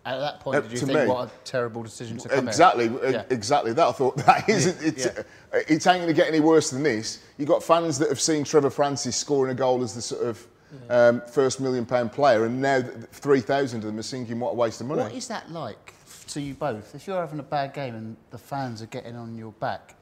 [0.05, 2.47] At that point, uh, did you think me- what a terrible decision to come?
[2.47, 3.25] Exactly, Yeah.
[3.31, 3.89] exactly that.
[3.89, 4.81] I thought that isn't.
[4.81, 5.23] It's, Yeah.
[5.53, 7.19] uh, it ain't going to get any worse than this.
[7.39, 10.47] You've got fans that have seen Trevor Francis scoring a goal as the sort of
[10.91, 12.81] um, first million pound player, and now
[13.13, 15.95] three thousand of them are singing "What a waste of money." What is that like
[16.29, 16.95] to you both?
[16.95, 19.95] If you're having a bad game and the fans are getting on your back,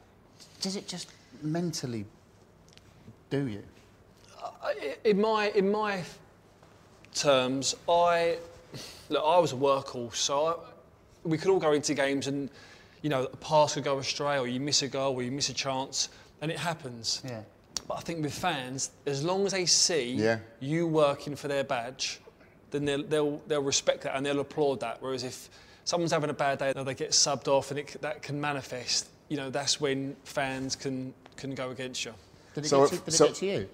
[0.60, 1.08] does it just
[1.42, 2.04] mentally
[3.30, 3.62] do you?
[4.62, 6.02] I- In my in my
[7.14, 8.38] terms, I
[9.08, 9.22] look.
[9.24, 10.54] I was a workhorse, so I,
[11.28, 12.50] we could all go into games and
[13.02, 15.48] you know a pass could go astray, or you miss a goal, or you miss
[15.48, 16.08] a chance,
[16.40, 17.22] and it happens.
[17.24, 17.42] Yeah.
[17.86, 20.38] But I think with fans, as long as they see Yeah.
[20.60, 22.20] you working for their badge,
[22.70, 24.98] then they'll, they'll, they'll respect that and they'll applaud that.
[25.00, 25.48] Whereas if
[25.84, 29.08] someone's having a bad day, and they get subbed off, and it, that can manifest.
[29.28, 32.14] You know, that's when fans can can go against you.
[32.54, 33.68] Did it, So get, to, if- did so- it get to you?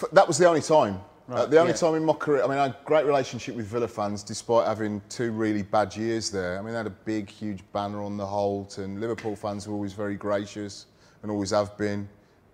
[0.00, 1.00] F- That was the only time.
[1.30, 1.76] Uh, the only yeah.
[1.76, 4.66] time in my career, I mean, I had a great relationship with Villa fans despite
[4.66, 6.58] having two really bad years there.
[6.58, 9.74] I mean, they had a big, huge banner on the Holte, and Liverpool fans were
[9.74, 10.86] always very gracious
[11.22, 12.08] and always have been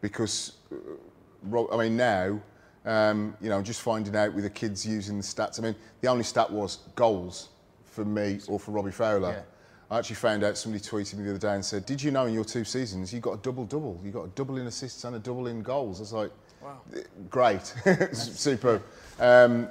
[0.05, 2.39] because, uh, I mean, now,
[2.85, 5.59] um, you know, just finding out with the kids using the stats.
[5.59, 7.49] I mean, the only stat was goals
[7.87, 9.31] for me or for Robbie Fowler.
[9.31, 9.43] Yeah.
[9.91, 12.27] I actually found out somebody tweeted me the other day and said, "Did you know
[12.27, 13.99] in your two seasons you got a double double?
[14.05, 16.81] You got a double in assists and a double in goals." I was like, Wow.
[17.31, 17.65] "Great,
[18.13, 18.83] superb."
[19.19, 19.69] Um,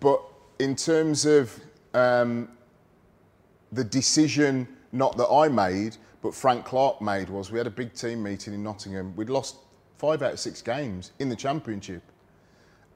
[0.00, 0.20] but
[0.58, 1.60] in terms of
[1.94, 2.48] um,
[3.70, 7.94] the decision, not that I made, but Frank Clark made, was we had a big
[7.94, 9.14] team meeting in Nottingham.
[9.14, 9.58] We'd lost
[9.98, 12.02] five out of six games in the Championship,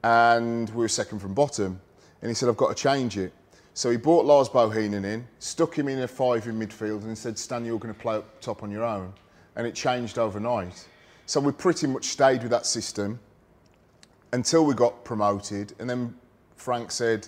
[0.03, 1.79] and we were second from bottom.
[2.21, 3.33] And he said, "I've got to change it."
[3.73, 7.37] So he brought Lars Bohinen in, stuck him in a five in midfield, and said,
[7.37, 9.13] "Stan, you're going to play up top on your own."
[9.55, 10.87] And it changed overnight.
[11.25, 13.19] So we pretty much stayed with that system
[14.33, 15.73] until we got promoted.
[15.79, 16.15] And then
[16.55, 17.27] Frank said,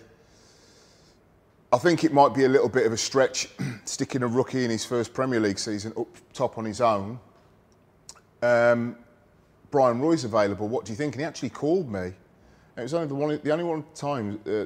[1.71, 3.49] I think it might be a little bit of a stretch
[3.86, 7.19] sticking a rookie in his first Premier League season up top on his own.
[8.41, 8.95] Um,
[9.73, 10.67] Bryan Roy's available.
[10.67, 11.15] What do you think?
[11.15, 12.13] And he actually called me.
[12.77, 14.65] It was only the, one, the only one time uh,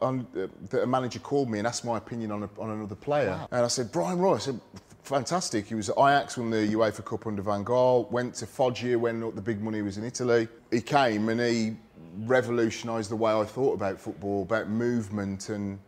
[0.00, 2.94] on, uh, that a manager called me and asked my opinion on, a, on another
[2.94, 3.46] player.
[3.50, 4.36] And I said, Brian Roy.
[4.36, 4.58] I said,
[5.02, 5.66] fantastic.
[5.66, 9.20] He was at Ajax, when the UEFA Cup under Van Gaal, went to Foggia when
[9.20, 10.48] the big money was in Italy.
[10.70, 11.76] He came and he
[12.20, 15.78] revolutionised the way I thought about football, about movement, and,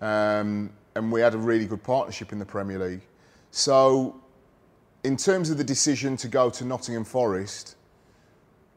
[0.00, 3.02] um, and we had a really good partnership in the Premier League.
[3.52, 4.20] So,
[5.04, 7.76] in terms of the decision to go to Nottingham Forest,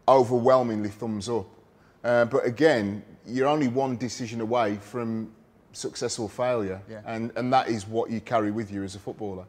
[0.10, 1.46] overwhelmingly thumbs up.
[2.04, 5.32] Uh, but again, you're only one decision away from
[5.72, 7.02] successful failure, Yeah.
[7.06, 9.46] and, and that is what you carry with you as a footballer.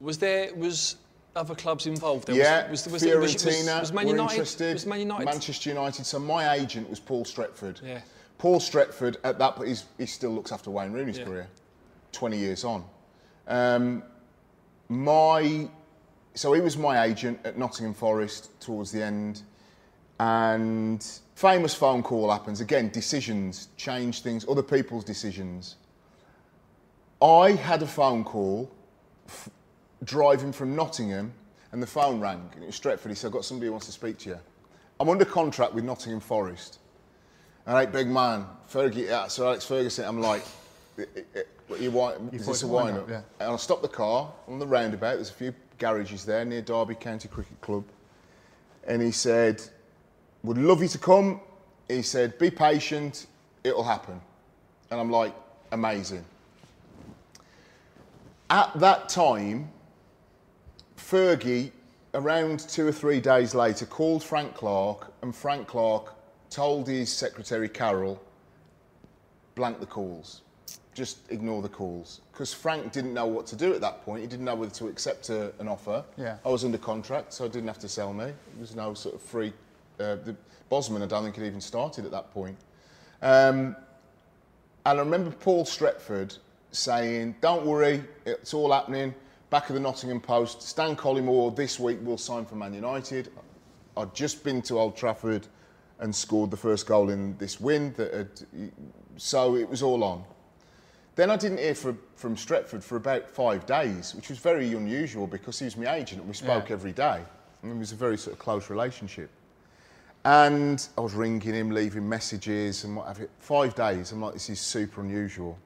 [0.00, 0.96] Was there was
[1.34, 2.28] other clubs involved?
[2.28, 4.72] There yeah, was, was, was, Fiorentina was, was, was Man were United interested.
[4.74, 6.06] was Man United Manchester United.
[6.06, 7.82] So my agent was Paul Stretford.
[7.84, 8.00] Yeah.
[8.38, 11.24] Paul Stretford at that point, he still looks after Wayne Rooney's Yeah.
[11.24, 11.48] career,
[12.12, 12.84] 20 years on.
[13.48, 14.02] Um,
[14.88, 15.68] my
[16.34, 19.42] so he was my agent at Nottingham Forest towards the end,
[20.20, 22.90] and famous phone call happens again.
[22.90, 25.76] Decisions change things, other people's decisions.
[27.22, 28.70] I had a phone call
[29.26, 29.48] f-
[30.04, 31.32] driving from Nottingham,
[31.72, 33.08] and the phone rang, and it was Stretford.
[33.08, 34.38] He said, "I've got somebody who wants to speak to you."
[35.00, 36.78] I'm under contract with Nottingham Forest.
[37.66, 40.04] All right, big man, Fergie, yeah, Sir Alex Ferguson.
[40.04, 40.42] I'm like,
[40.98, 42.32] "Eh, eh, eh, you want?
[42.32, 43.08] You Is this a wind up?
[43.08, 43.22] yeah.
[43.40, 45.16] And I stopped the car on the roundabout.
[45.16, 47.84] There's a few garages there near Derby County Cricket Club.
[48.86, 49.62] And he said,
[50.42, 51.40] Would love you to come.
[51.88, 53.26] He said, Be patient,
[53.64, 54.20] it'll happen.
[54.90, 55.34] And I'm like,
[55.72, 56.24] Amazing.
[58.48, 59.68] At that time,
[60.96, 61.72] Fergie,
[62.14, 66.14] around two or three days later, called Frank Clark, and Frank Clark
[66.48, 68.22] told his secretary Carol,
[69.56, 70.42] blank the calls.
[70.96, 72.22] Just ignore the calls.
[72.32, 74.22] Because Frank didn't know what to do at that point.
[74.22, 76.02] He didn't know whether to accept a, an offer.
[76.16, 76.38] Yeah.
[76.42, 78.24] I was under contract, so I didn't have to sell me.
[78.24, 79.52] There was no sort of free.
[80.00, 80.34] Uh, the
[80.70, 82.56] Bosman, I don't think, had even started at that point.
[83.20, 83.76] Um,
[84.86, 86.38] and I remember Paul Stretford
[86.72, 89.14] saying, Don't worry, it's all happening.
[89.50, 93.30] Back of the Nottingham Post, Stan Collymore this week will sign for Man United.
[93.98, 95.46] I'd just been to Old Trafford
[96.00, 97.92] and scored the first goal in this win.
[97.98, 98.72] That had,
[99.18, 100.24] so it was all on.
[101.16, 105.26] Then I didn't hear from, from Stretford for about five days, which was very unusual
[105.26, 106.74] because he was my agent and we spoke Yeah.
[106.74, 107.22] every day.
[107.62, 109.30] And it was a very sort of close relationship.
[110.26, 113.28] And I was ringing him, leaving messages and what have you.
[113.38, 114.12] Five days.
[114.12, 115.56] I'm like, this is super unusual.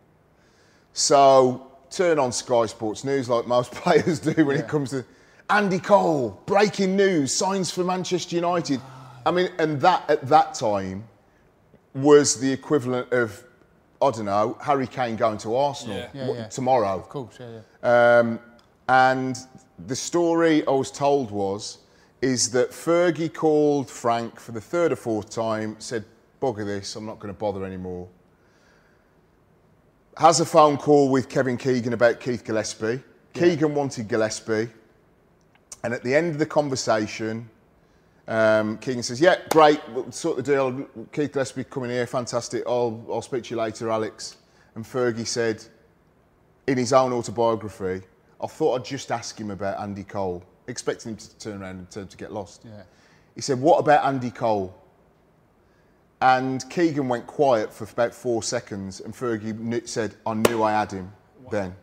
[0.93, 4.63] So turn on Sky Sports News like most players do when Yeah.
[4.63, 5.05] it comes to
[5.49, 8.81] Andy Cole, breaking news, signs for Manchester United.
[9.27, 11.05] I mean, and that at that time
[11.93, 13.43] was the equivalent of,
[14.03, 16.09] I don't know, Harry Kane going to Arsenal Yeah.
[16.15, 16.47] Yeah, w- yeah.
[16.49, 16.99] tomorrow.
[16.99, 18.19] Of course, yeah, yeah.
[18.19, 18.41] Um,
[18.89, 19.39] and
[19.87, 21.79] the story I was told was
[22.23, 26.05] is that Fergie called Frank for the third or fourth time, said,
[26.41, 28.09] "Bugger this, I'm not going to bother anymore."
[30.17, 33.01] Has a phone call with Kevin Keegan about Keith Gillespie.
[33.33, 34.69] Keegan wanted Gillespie,
[35.85, 37.49] and at the end of the conversation,
[38.31, 40.87] um, Keegan says, "Yeah, great, we'll sort the deal.
[41.13, 42.63] Keith Gillespie coming here, fantastic.
[42.67, 44.39] I'll I'll speak to you later, Alex."
[44.75, 45.65] And Fergie said,
[46.67, 48.03] in his own autobiography,
[48.41, 51.91] I thought I'd just ask him about Andy Cole, expecting him to turn around and
[51.91, 52.63] turn to get lost.
[52.65, 52.83] Yeah.
[53.35, 54.75] He said, What about Andy Cole?
[56.23, 60.93] And Keegan went quiet for about four seconds, and Fergie said, I knew I had
[60.93, 61.11] him
[61.51, 61.75] then.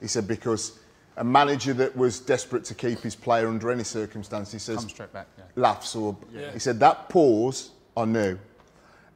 [0.00, 0.78] He said, because
[1.16, 4.88] a manager that was desperate to keep his player under any circumstance, he says, Come
[4.88, 5.26] straight back.
[5.36, 5.44] Yeah.
[5.56, 6.50] laughs or Yeah.
[6.52, 8.38] he said that pause I knew.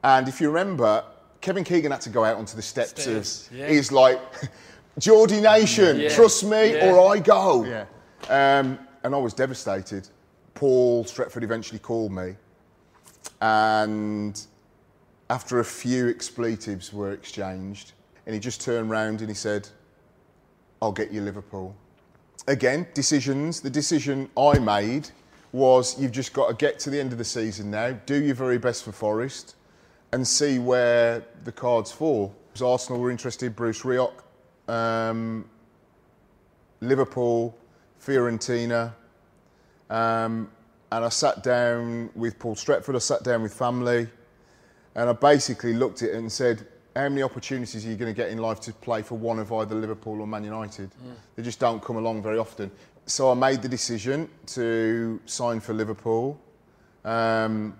[0.03, 1.03] And if you remember,
[1.41, 3.67] Kevin Keegan had to go out onto the steps Stairs, of yeah.
[3.69, 4.19] he's like
[4.99, 7.63] Geordie Nation, trust me or I go.
[7.65, 7.85] Yeah.
[8.29, 10.07] Um, and I was devastated.
[10.53, 12.35] Paul Stretford eventually called me
[13.41, 14.39] and
[15.29, 17.93] after a few expletives were exchanged
[18.25, 19.67] and he just turned round and he said,
[20.81, 21.75] I'll get you Liverpool
[22.47, 23.61] again, decisions.
[23.61, 25.09] The decision I made
[25.51, 28.35] was you've just got to get to the end of the season now, do your
[28.35, 29.55] very best for Forest,
[30.11, 32.33] and see where the cards fall.
[32.47, 34.23] Because Arsenal were interested, Bruce Rioch,
[34.67, 35.45] um,
[36.81, 37.57] Liverpool,
[38.01, 38.93] Fiorentina.
[39.89, 40.49] Um,
[40.91, 44.07] and I sat down with Paul Stretford, I sat down with family,
[44.95, 46.65] and I basically looked at it and said,
[46.97, 49.53] how many opportunities are you going to get in life to play for one of
[49.53, 50.89] either Liverpool or Man United?
[51.35, 52.71] They just don't come along very often.
[53.05, 56.39] So I made the decision to sign for Liverpool.
[57.05, 57.77] Um,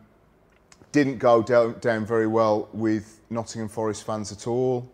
[0.92, 4.90] didn't go down, down very well with Nottingham Forest fans at all.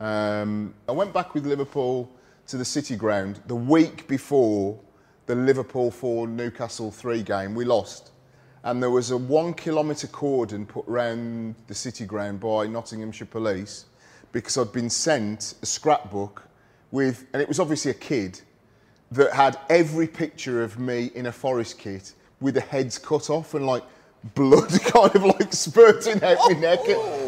[0.00, 2.10] Um, I went back with Liverpool
[2.48, 4.78] to the City Ground the week before
[5.26, 7.54] the Liverpool 4 Newcastle 3 game.
[7.54, 8.10] We lost.
[8.64, 13.86] And there was a one kilometre cordon put round the City Ground by Nottinghamshire Police
[14.30, 16.46] because I'd been sent a scrapbook
[16.90, 18.40] with, and it was obviously a kid,
[19.10, 23.54] that had every picture of me in a forest kit with the heads cut off
[23.54, 23.82] and like
[24.34, 26.80] blood kind of like spurting out my neck.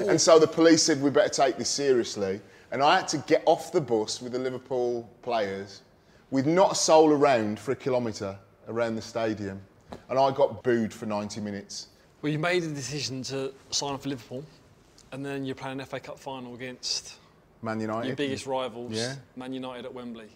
[0.09, 2.41] And so the police said, we better take this seriously.
[2.71, 5.83] And I had to get off the bus with the Liverpool players
[6.31, 8.37] with not a soul around for a kilometre
[8.69, 9.61] around the stadium.
[10.09, 11.89] And I got booed for 90 minutes.
[12.23, 14.45] Well, you made a decision to sign up for Liverpool,
[15.13, 17.15] and then you're playing an FA Cup final against
[17.63, 18.07] Man United.
[18.09, 19.15] your biggest rivals, Yeah.
[19.37, 20.29] Man United at Wembley.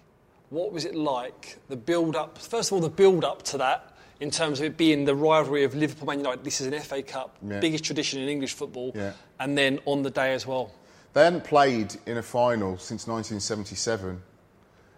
[0.50, 1.58] What was it like?
[1.68, 2.38] The build up.
[2.38, 5.64] First of all, the build up to that, in terms of it being the rivalry
[5.64, 6.42] of Liverpool Man United.
[6.44, 7.60] This is an FA Cup, Yeah.
[7.60, 9.12] biggest tradition in English football, Yeah.
[9.40, 10.72] and then on the day as well.
[11.14, 14.22] They hadn't played in a final since 1977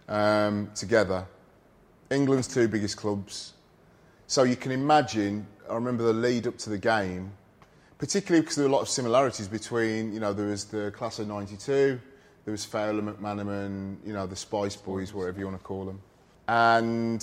[0.09, 1.25] um, together.
[2.09, 3.53] England's two biggest clubs.
[4.31, 7.33] So you can imagine, I remember the lead up to the game,
[7.97, 11.19] particularly because there were a lot of similarities between, you know, there was the class
[11.19, 11.99] of 92,
[12.45, 15.99] there was Fowler, McManaman, you know, the Spice Boys, whatever you want to call them.
[16.47, 17.21] And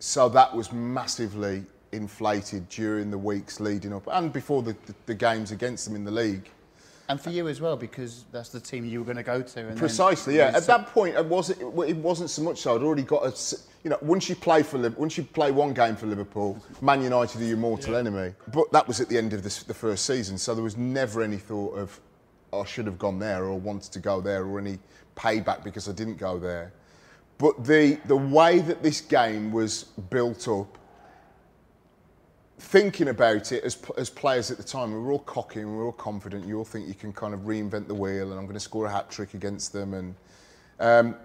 [0.00, 5.14] so that was massively inflated during the weeks leading up and before the, the, the
[5.14, 6.50] games against them in the league.
[7.08, 9.60] And for you as well, because that's the team you were going to go to.
[9.60, 10.46] And then Precisely, yeah.
[10.54, 11.60] At said- that point, it wasn't.
[11.60, 12.74] It wasn't so much so.
[12.74, 13.28] I'd already got a.
[13.28, 16.56] s- You know, once you play for Liv- once you play one game for Liverpool,
[16.80, 18.32] Man United are your mortal enemy.
[18.52, 21.20] But that was at the end of this, the first season, so there was never
[21.22, 22.00] any thought of
[22.54, 24.78] oh, I should have gone there or wanted to go there or any
[25.16, 26.72] payback because I didn't go there.
[27.36, 30.78] But the the way that this game was built up
[32.64, 35.76] thinking about it as, as players at the time, we were all cocky and we
[35.76, 36.46] were all confident.
[36.46, 38.86] You all think you can kind of reinvent the wheel and I'm going to score
[38.86, 39.94] a hat trick against them.
[39.94, 40.14] And
[40.80, 41.16] um,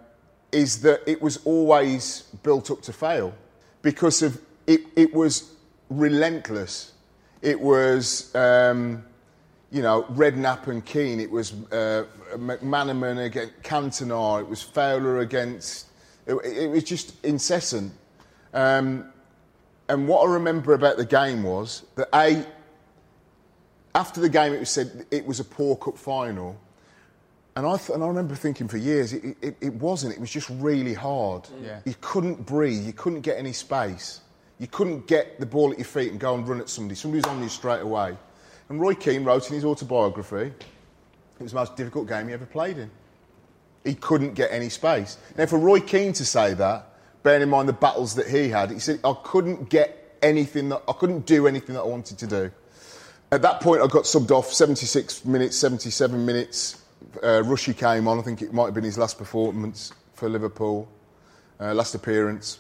[0.52, 3.34] is that it was always built up to fail
[3.82, 5.54] because of it, it was
[5.90, 6.94] relentless.
[7.42, 9.04] It was, um,
[9.72, 11.20] you know, Redknapp and Keane.
[11.20, 14.42] It was uh, McManaman against Cantona.
[14.42, 15.88] It was Fowler against.
[16.28, 17.94] It, it was just incessant.
[18.54, 19.12] Um,
[19.90, 22.46] and what I remember about the game was that a
[23.96, 26.58] after the game it was said it was a poor cup final,
[27.56, 30.14] and I th- and I remember thinking for years it, it, it wasn't.
[30.14, 31.44] It was just really hard.
[31.44, 31.66] Mm.
[31.66, 31.80] Yeah.
[31.86, 32.86] You couldn't breathe.
[32.86, 34.22] You couldn't get any space.
[34.60, 36.96] You couldn't get the ball at your feet and go and run at somebody.
[36.96, 38.16] Somebody was on you straight away.
[38.68, 40.54] And Roy Keane wrote in his autobiography,
[41.40, 42.92] it was the most difficult game he ever played in.
[43.86, 45.18] He couldn't get any space.
[45.38, 46.89] Now, for Roy Keane to say that,
[47.24, 50.84] bearing in mind the battles that he had, he said, I couldn't get anything that,
[50.88, 52.52] I couldn't do anything that I wanted to do.
[53.32, 56.82] At that point, I got subbed off 76 minutes, 77 minutes.
[57.24, 60.90] Uh, Rushy came on, I think it might have been his last performance for Liverpool,
[61.60, 62.60] uh, last appearance.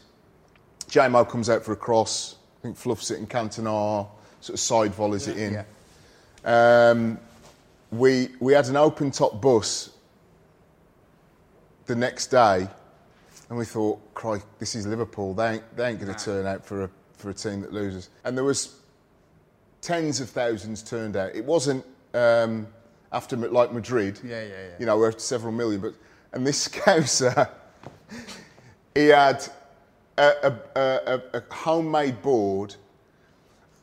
[0.90, 4.08] Jamo comes out for a cross, I think fluffs it and Cantona
[4.42, 5.54] sort of side volleys it in.
[5.54, 6.90] Yeah.
[6.92, 7.20] Um,
[7.92, 9.92] we, we had an open top bus
[11.86, 12.68] the next day,
[13.50, 15.34] and we thought, "Christ, this is Liverpool.
[15.34, 18.10] They ain't, they ain't going to turn out for a, for a team that loses."
[18.24, 18.76] And there was
[19.82, 21.36] tens of thousands turned out.
[21.36, 22.68] It wasn't um,
[23.12, 24.68] after like Madrid, Yeah, yeah, yeah.
[24.80, 25.82] you know, where several million.
[25.82, 25.94] But
[26.34, 27.50] and this Scouser,
[28.96, 29.46] he had
[30.18, 32.76] a, a, a, a- a homemade board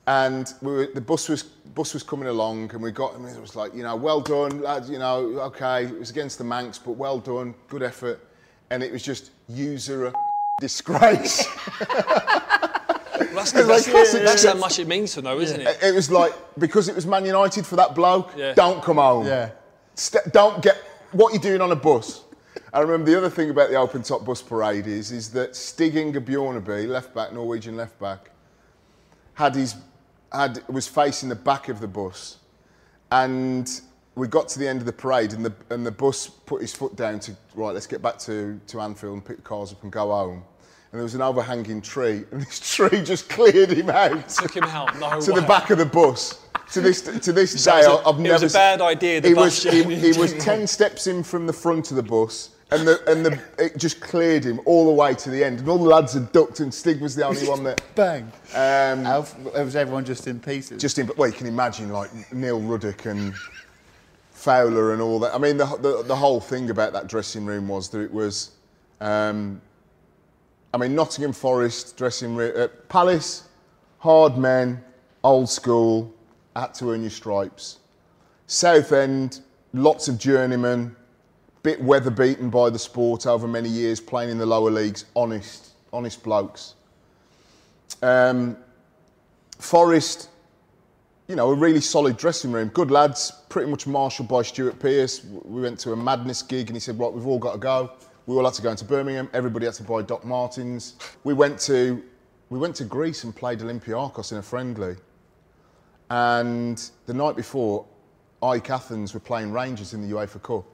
[0.07, 3.27] And we were, the bus was bus was coming along, and we got him.
[3.27, 4.89] It was like, you know, well done, lads.
[4.89, 8.21] You know, okay, it was against the Mancs, but well done, good effort.
[8.71, 10.13] And it was just user a
[10.61, 11.47] disgrace.
[13.19, 15.79] Well, that's It's like that's, that's how much it means to know, isn't it?
[15.83, 18.33] it was like because it was Man United for that bloke.
[18.37, 18.55] Yeah.
[18.55, 19.27] Don't come home.
[19.27, 19.51] Yeah.
[19.95, 20.77] St- don't get
[21.13, 22.25] what you're doing on a bus.
[22.73, 25.97] I remember the other thing about the open top bus parade is, is that Stig
[25.97, 28.31] Inge Bjørnebye, left back, Norwegian left back,
[29.35, 29.77] had his
[30.33, 32.39] had was facing the back of the bus,
[33.13, 33.81] and
[34.17, 36.75] we got to the end of the parade, and the and the bus put his
[36.75, 37.73] foot down to right.
[37.73, 40.43] Let's get back to to Anfield and pick the cars up and go home.
[40.93, 44.65] And there was an overhanging tree, and this tree just cleared him out Took him
[44.65, 44.99] out.
[44.99, 45.41] No to way.
[45.41, 46.41] the back of the bus.
[46.73, 48.45] To this to this So day, it was a- I've it never.
[48.45, 49.95] was a bad idea, the He bus was he, journey.
[49.97, 53.39] he was ten steps in from the front of the bus, and the and the
[53.59, 56.33] it just cleared him all the way to the end, and all the lads had
[56.33, 57.83] ducked, and Stig was the only one that.
[57.95, 58.25] Bang.
[58.55, 60.81] Um, How, was everyone just in pieces?
[60.81, 63.33] just in, well, you can imagine like Neil Ruddock and
[64.37, 65.35] Fowler and all that.
[65.35, 68.51] I mean, the, the, the whole thing about that dressing room was that it was,
[69.01, 69.63] um,
[70.75, 73.49] I mean, Nottingham Forest dressing room, uh, Palace,
[73.99, 74.85] hard men,
[75.25, 76.15] old school,
[76.55, 77.79] had to earn your stripes.
[78.47, 79.41] Southend,
[79.73, 80.95] lots of journeymen,
[81.63, 85.71] bit weather beaten by the sport over many years, playing in the lower leagues, honest,
[85.95, 86.75] honest blokes.
[88.03, 88.59] Um,
[89.59, 90.29] Forest,
[91.29, 92.69] you know, a really solid dressing room.
[92.69, 95.25] Good lads, pretty much marshalled by Stuart Pearce.
[95.25, 97.93] We went to a Madness gig and he said, right, we've all got to go.
[98.27, 99.29] We all had to go into Birmingham.
[99.33, 100.95] Everybody had to buy Doc Martens.
[101.25, 102.03] We went to,
[102.51, 104.97] we went to Greece and played Olympiakos in a friendly.
[106.11, 107.87] And the night before,
[108.43, 110.65] AEK Athens were playing Rangers in the UEFA Cup.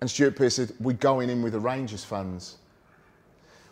[0.00, 2.56] And Stuart Pearce said, we're going in with the Rangers fans.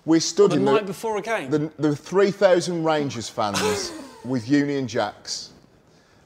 [0.05, 0.73] We stood the in the...
[0.73, 1.51] night before a game.
[1.51, 3.93] the, the 3,000 Rangers fans
[4.25, 5.53] with Union Jacks,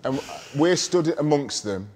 [0.04, 0.22] and uh,
[0.56, 1.88] we're stood amongst them,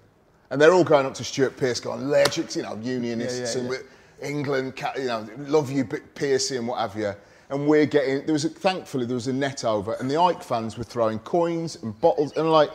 [0.50, 3.68] and they're all going up to Stuart Pearce, going, legends, you know, Unionists, Yeah, yeah,
[3.68, 3.84] and
[4.20, 4.28] yeah.
[4.28, 7.12] England, you know, love you, P- Piercy, and what have you.
[7.50, 10.42] And we're getting, there was a, thankfully, there was a net over, and the AEK
[10.42, 12.70] fans were throwing coins and bottles, and like,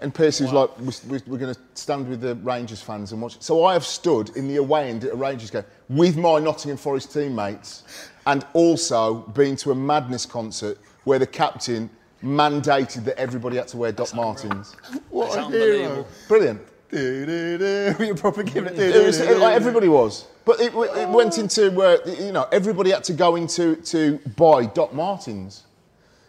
[0.00, 3.40] and Piercy was like, we're, we're going to stand with the Rangers fans and watch.
[3.40, 6.76] So I have stood in the away end at a Rangers game with my Nottingham
[6.76, 7.84] Forest teammates
[8.26, 11.88] and also been to a Madness concert where the captain
[12.24, 14.74] mandated that everybody had to wear Doc Martens.
[15.10, 16.06] what That's a hero.
[16.28, 16.60] Brilliant.
[16.90, 18.78] You're probably giving it.
[18.78, 20.26] It was, it- like everybody was.
[20.44, 24.66] But it, it went into where, you know, everybody had to go into to buy
[24.66, 25.64] Doc Martens.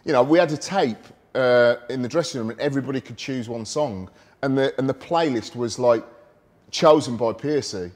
[0.06, 0.96] You know, we had a tape
[1.34, 4.08] uh, in the dressing room and everybody could choose one song.
[4.42, 6.02] And the, and the playlist was like
[6.70, 7.90] chosen by Piercy.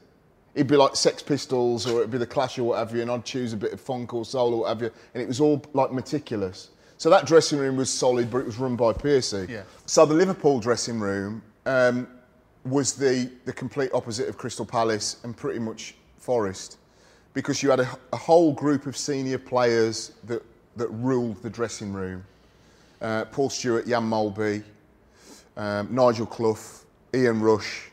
[0.53, 3.53] It'd be like Sex Pistols or it'd be The Clash or whatever, and I'd choose
[3.53, 6.70] a bit of funk or soul or whatever, and it was all like meticulous.
[7.01, 9.47] So that dressing room was solid, but it was run by Piercy.
[9.49, 9.63] Yeah.
[9.87, 12.07] So the Liverpool dressing room um,
[12.63, 16.77] was the, the complete opposite of Crystal Palace and pretty much Forest,
[17.33, 20.43] because you had a, a whole group of senior players that,
[20.75, 22.23] that ruled the dressing room.
[23.01, 24.63] Uh, Paul Stewart, Jan Mølby,
[25.57, 26.83] um, Nigel Clough,
[27.15, 27.89] Ian Rush,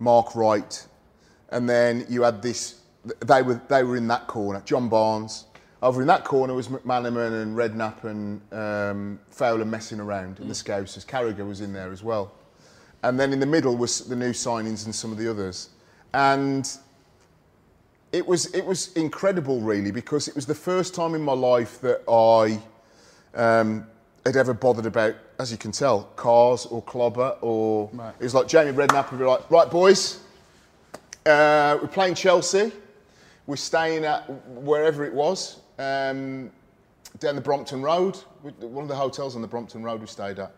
[0.00, 0.84] Mark Wright,
[1.50, 2.80] and then you had this.
[3.20, 4.60] They were they were in that corner.
[4.64, 5.44] John Barnes.
[5.84, 10.54] Over in that corner was McManaman and Redknapp and um, Fowler messing around, and the
[10.54, 11.04] Scousers.
[11.04, 12.32] Carragher was in there as well.
[13.02, 15.68] And then in the middle was the new signings and some of the others.
[16.14, 16.66] And
[18.12, 21.82] it was it was incredible, really, because it was the first time in my life
[21.82, 22.58] that I
[23.38, 23.86] um,
[24.24, 28.14] had ever bothered about, as you can tell, cars or clobber or Right.
[28.18, 30.20] it was like Jamie Redknapp would be like, right, boys,
[31.26, 32.72] uh, we're playing Chelsea.
[33.46, 36.50] We're staying at wherever it was, um,
[37.18, 38.16] down the Brompton Road,
[38.60, 40.54] one of the hotels on the Brompton Road we stayed at.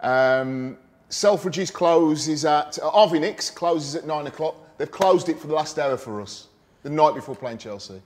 [0.00, 0.78] Um,
[1.10, 4.56] Selfridges closes at, uh, Nicks closes at nine o'clock.
[4.78, 6.48] They've closed it for the last hour for us,
[6.82, 8.00] the night before playing Chelsea.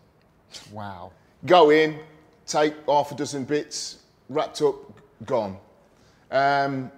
[0.72, 1.12] Wow.
[1.44, 1.98] Go in,
[2.46, 4.74] take half a dozen bits, wrapped up,
[5.24, 5.56] gone.
[6.30, 6.90] Um,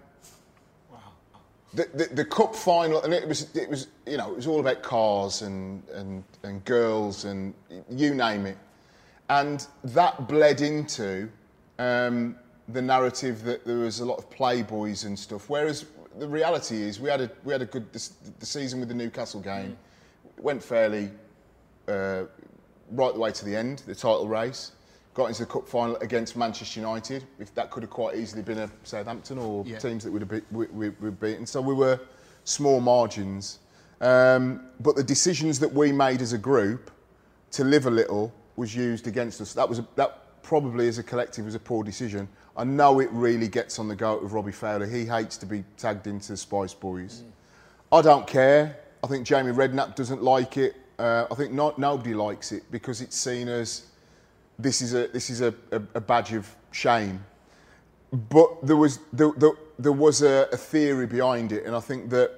[1.75, 4.61] the, the, the cup final, and it was, it was, you know, it was all
[4.61, 7.53] about cars and, and, and girls and
[7.91, 8.57] you name it.
[9.31, 11.29] And that bled into
[11.79, 12.37] um,
[12.69, 15.49] the narrative that there was a lot of playboys and stuff.
[15.51, 15.87] Whereas
[16.19, 18.09] the reality is, we had a, we had a good, the,
[18.41, 19.77] the season with the Newcastle game
[20.39, 21.11] went fairly
[21.89, 22.25] uh,
[22.93, 24.73] right the way to the end, the title race.
[25.15, 27.25] Got into the cup final against Manchester United.
[27.41, 29.79] If that could have quite easily been a Southampton or Yeah.
[29.79, 31.45] teams that would have be, we, we, we'd beaten.
[31.45, 31.99] So we were
[32.45, 33.59] small margins.
[34.01, 36.91] Um, but the decisions that we made as a group
[37.51, 39.55] to live a little was used against us.
[39.55, 42.29] That was a, that probably as a collective was a poor decision.
[42.57, 44.87] I know it really gets on the goat of Robbie Fowler.
[44.87, 47.23] He hates to be tagged into Spice Boys.
[47.93, 48.77] I don't care.
[49.03, 50.75] I think Jamie Redknapp doesn't like it.
[50.99, 53.87] Uh, I think not, nobody likes it because it's seen as
[54.59, 57.25] this is a this is a, a, a badge of shame.
[58.13, 62.11] But there was there, there, there was a, a theory behind it, and I think
[62.11, 62.33] that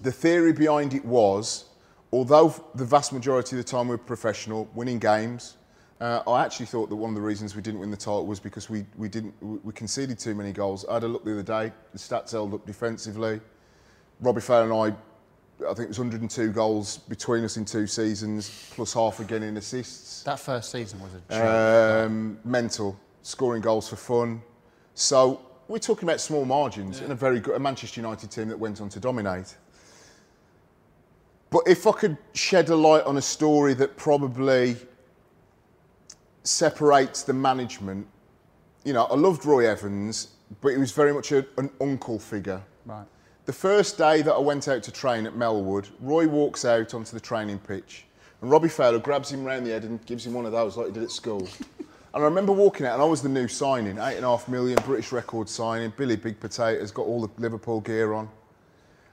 [0.00, 1.66] the theory behind it was,
[2.12, 5.56] although the vast majority of the time we were professional, winning games,
[6.00, 8.40] uh, I actually thought that one of the reasons we didn't win the title was
[8.40, 10.84] because we, we didn't we conceded too many goals.
[10.90, 11.72] I had a look the other day.
[11.92, 13.40] The stats held up defensively.
[14.20, 18.68] Robbie Fowler and I, I think it was 102 goals between us in two seasons,
[18.72, 20.22] plus half again in assists.
[20.24, 22.04] That first season was a.
[22.06, 24.42] Um, mental, scoring goals for fun.
[24.94, 28.58] So we're talking about small margins in a very good a Manchester United team that
[28.58, 29.56] went on to dominate.
[31.52, 34.76] But if I could shed a light on a story that probably
[36.44, 38.06] separates the management,
[38.84, 40.28] you know, I loved Roy Evans,
[40.62, 42.62] but he was very much a, an uncle figure.
[42.86, 43.04] right.
[43.44, 47.12] The first day that I went out to train at Melwood, Roy walks out onto
[47.12, 48.06] the training pitch
[48.40, 50.86] and Robbie Fowler grabs him round the head and gives him one of those like
[50.86, 51.46] he did at school.
[51.78, 54.48] and I remember walking out and I was the new signing, eight and a half
[54.48, 58.28] million British record signing, Billy Big Potatoes, got all the Liverpool gear on.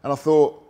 [0.04, 0.64] And I thought,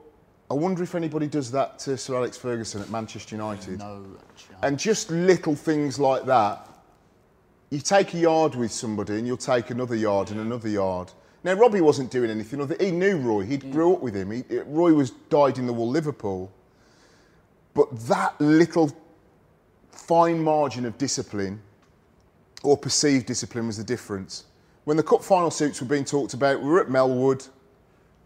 [0.52, 3.80] I wonder if anybody does that to Sir Alex Ferguson at Manchester United.
[3.80, 4.04] No
[4.36, 4.60] chance.
[4.64, 6.68] And just little things like that.
[7.70, 11.12] You take a yard with somebody and you'll take another yard and another yard.
[11.44, 12.76] Now, Robbie wasn't doing anything other.
[12.80, 13.44] He knew Roy.
[13.44, 14.32] He would grew up with him.
[14.32, 16.52] He, Roy was dyed in the wool Liverpool.
[17.76, 18.92] But that little
[19.92, 21.62] fine margin of discipline
[22.64, 24.46] or perceived discipline was the difference.
[24.86, 27.48] When the cup final suits were being talked about, we were at Melwood.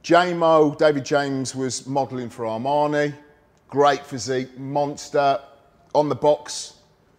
[0.03, 3.13] Jamo, David James, was modelling for Armani.
[3.69, 5.39] Great physique, monster.
[5.95, 6.73] On the box,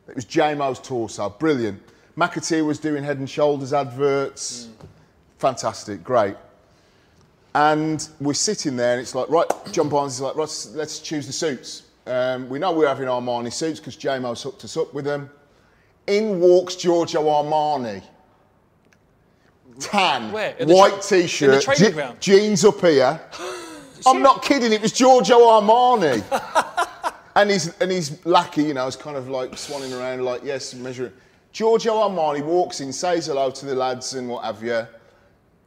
[0.06, 1.80] it was Jamo's torso, brilliant.
[2.18, 4.68] McAteer was doing head and shoulders adverts.
[5.38, 6.36] Fantastic, great.
[7.54, 11.26] And we're sitting there, and it's like, right, John Barnes is like, right, let's choose
[11.26, 11.84] the suits.
[12.06, 15.30] Um, we know we're having Armani suits because Jamo's hooked us up with them.
[16.06, 18.02] In walks Giorgio Armani.
[19.80, 23.20] Tan, white tra- t-shirt, je- jeans up here.
[24.06, 24.72] I'm not kidding.
[24.72, 26.22] It was Giorgio Armani.
[27.36, 30.74] and he's and his lackey, you know, is kind of like swanning around, like yes,
[30.74, 31.12] measuring.
[31.52, 34.86] Giorgio Armani walks in, says hello to the lads and what have you.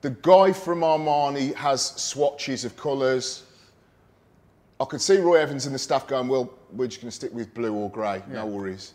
[0.01, 3.43] The guy from Armani has swatches of colours.
[4.79, 7.33] I could see Roy Evans and the staff going, well, we're just going to stick
[7.33, 8.93] with blue or grey, no worries.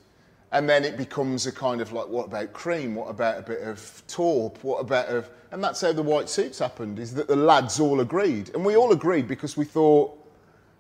[0.53, 2.95] And then it becomes a kind of like, what about cream?
[2.95, 4.63] What about a bit of taupe?
[4.63, 8.01] What about of, and that's how the white suits happened, is that the lads all
[8.01, 8.51] agreed.
[8.55, 10.19] And we all agreed because we thought,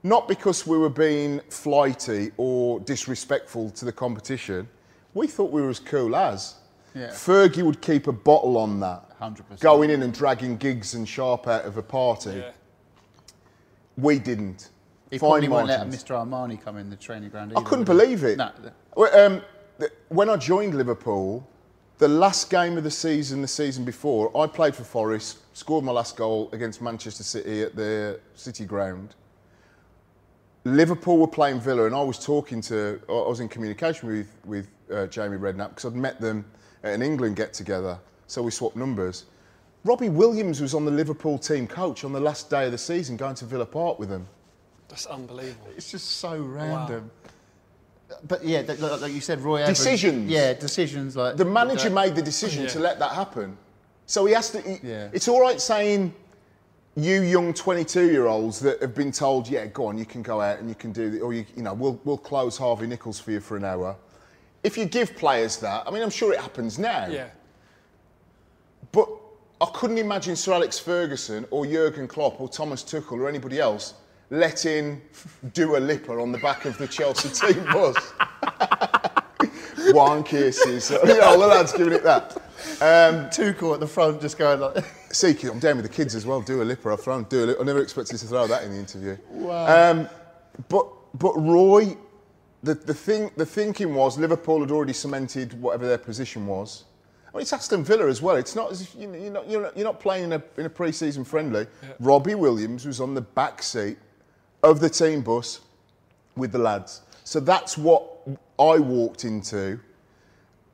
[0.02, 4.68] not because we were being flighty or disrespectful to the competition,
[5.14, 6.56] we thought we were as cool as.
[6.94, 7.08] Yeah.
[7.08, 9.18] Fergie would keep a bottle on that.
[9.18, 9.60] 100%.
[9.60, 12.32] Going in and dragging Giggs and Sharpe out of a party.
[12.36, 12.50] Yeah.
[13.96, 14.68] We didn't.
[15.10, 15.86] He Fine probably won't let.
[15.88, 16.16] Mr.
[16.16, 18.38] Armani come in the training ground I couldn't believe it.
[18.38, 18.50] No.
[18.96, 19.42] Well, um,
[20.08, 21.46] when I joined Liverpool,
[21.98, 25.92] the last game of the season, the season before, I played for Forest, scored my
[25.92, 29.14] last goal against Manchester City at the City Ground.
[30.64, 34.68] Liverpool were playing Villa, and I was talking to, I was in communication with with
[34.92, 36.44] uh, Jamie Redknapp because I'd met them
[36.84, 39.24] at an England get together, so we swapped numbers.
[39.84, 43.16] Robbie Williams was on the Liverpool team coach on the last day of the season,
[43.16, 44.28] going to Villa Park with them.
[44.88, 45.68] That's unbelievable.
[45.76, 47.10] It's just so random.
[48.26, 49.78] But yeah, like like you said, Roy Evans.
[49.78, 50.30] Decisions.
[50.30, 51.94] Yeah, decisions like The manager that.
[51.94, 52.68] made the decision Yeah.
[52.70, 53.56] to let that happen.
[54.06, 54.60] So he has to.
[54.60, 55.08] he- Yeah.
[55.12, 56.14] It's all right saying,
[56.96, 60.40] you young 22 year olds that have been told, yeah, go on, you can go
[60.40, 63.18] out and you can do, the, or you, you know, we'll, we'll close Harvey Nichols
[63.18, 63.96] for you for an hour.
[64.62, 67.06] If you give players that, I mean, I'm sure it happens now.
[67.08, 67.28] Yeah.
[68.92, 69.08] But
[69.60, 73.94] I couldn't imagine Sir Alex Ferguson or Jurgen Klopp or Thomas Tuchel or anybody else
[74.33, 75.03] letting
[75.53, 77.97] Dua Lipa on the back of the Chelsea team bus.
[79.93, 80.91] One kisses.
[80.91, 82.37] You know, all the lads giving it that.
[82.80, 84.85] Um, Tuchel at the front just going like.
[85.12, 86.41] see, I'm down with the kids as well.
[86.41, 87.61] Dua Lipa, I've thrown Dua Lipa.
[87.61, 89.18] I never expected to throw that in the interview.
[89.28, 89.91] Wow.
[89.91, 90.09] Um,
[90.70, 91.95] but, but Roy,
[92.62, 96.85] the, the, thing, the thinking was Liverpool had already cemented whatever their position was.
[97.26, 98.37] I mean, it's Aston Villa as well.
[98.37, 100.66] It's not as if you you're, not, you're, not, you're not playing in a, in
[100.66, 101.66] a pre season friendly.
[102.01, 103.99] Robbie Williams was on the back seat
[104.62, 105.60] of the team bus
[106.36, 107.02] with the lads.
[107.24, 108.04] So that's what
[108.58, 109.80] I walked into.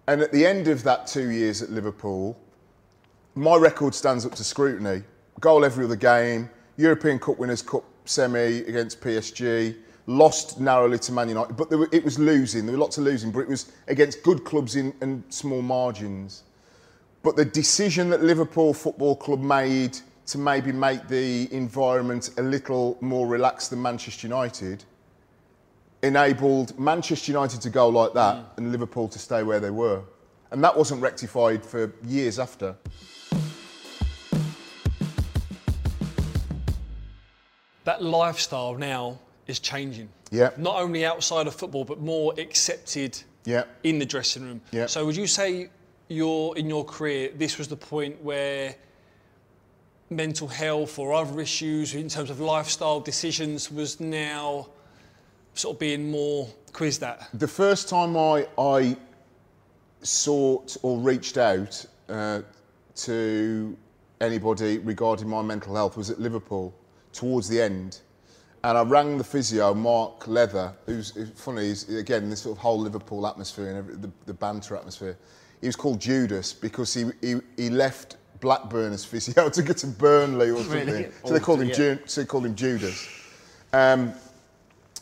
[0.06, 2.38] And at the end of that two years at Liverpool,
[3.34, 5.02] my record stands up to scrutiny.
[5.40, 9.76] Goal every other game, European Cup Winners' Cup semi against PSG,
[10.06, 12.64] lost narrowly to Man United, but were, it was losing.
[12.64, 16.44] There were lots of losing, but it was against good clubs in and small margins.
[17.22, 19.98] But the decision that Liverpool Football Club made
[20.28, 24.84] to maybe make the environment a little more relaxed than Manchester United
[26.02, 28.58] enabled Manchester United to go like that mm.
[28.58, 30.02] and Liverpool to stay where they were.
[30.50, 32.76] And that wasn't rectified for years after.
[37.84, 40.10] That lifestyle now is changing.
[40.30, 40.50] Yeah.
[40.58, 43.64] Not only outside of football, but more accepted Yeah.
[43.82, 44.60] in the dressing room.
[44.72, 44.86] Yeah.
[44.86, 45.70] So would you say
[46.08, 48.74] your in your career this was the point where
[50.10, 54.68] mental health or other issues in terms of lifestyle decisions was now
[55.54, 57.28] sort of being more quizzed at?
[57.34, 58.96] The first time I, I
[60.02, 62.42] sought or reached out uh,
[62.94, 63.76] to
[64.20, 66.74] anybody regarding my mental health was at Liverpool
[67.12, 68.00] towards the end.
[68.64, 72.78] And I rang the physio, Mark Leather, who's, funny, he's, again, this sort of whole
[72.78, 75.16] Liverpool atmosphere and every, the, the banter atmosphere.
[75.60, 79.86] He was called Judas because he, he, he left Blackburn as physio to go to
[79.86, 80.86] Burnley or something.
[80.86, 81.08] Really?
[81.24, 81.74] So they called him, Yeah.
[81.74, 83.06] Ju- so they called him Judas.
[83.72, 84.12] Um,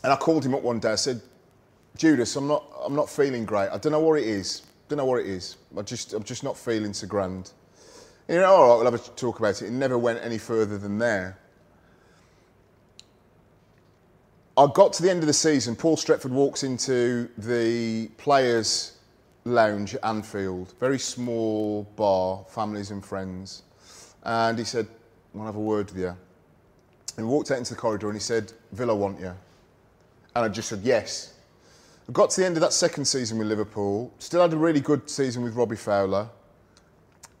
[0.03, 0.91] and I called him up one day.
[0.91, 1.21] I said,
[1.97, 3.69] Judas, I'm not, I'm not feeling great.
[3.69, 4.63] I don't know what it is.
[4.87, 5.57] Don't know what it is.
[5.77, 7.51] I just, I'm just not feeling so grand.
[8.27, 9.67] And you know, all right, we'll have a talk about it.
[9.67, 11.37] It never went any further than there.
[14.57, 15.75] I got to the end of the season.
[15.75, 18.96] Paul Stretford walks into the players'
[19.47, 23.63] lounge at Anfield, very small bar, families and friends,
[24.23, 24.87] and he said,
[25.33, 26.15] "I want to have a word with you."
[27.17, 29.33] And we walked out into the corridor and he said, "Villa want you,"
[30.35, 31.33] and I just said yes.
[32.07, 34.13] I got to the end of that second season with Liverpool.
[34.19, 36.29] Still had a really good season with Robbie Fowler.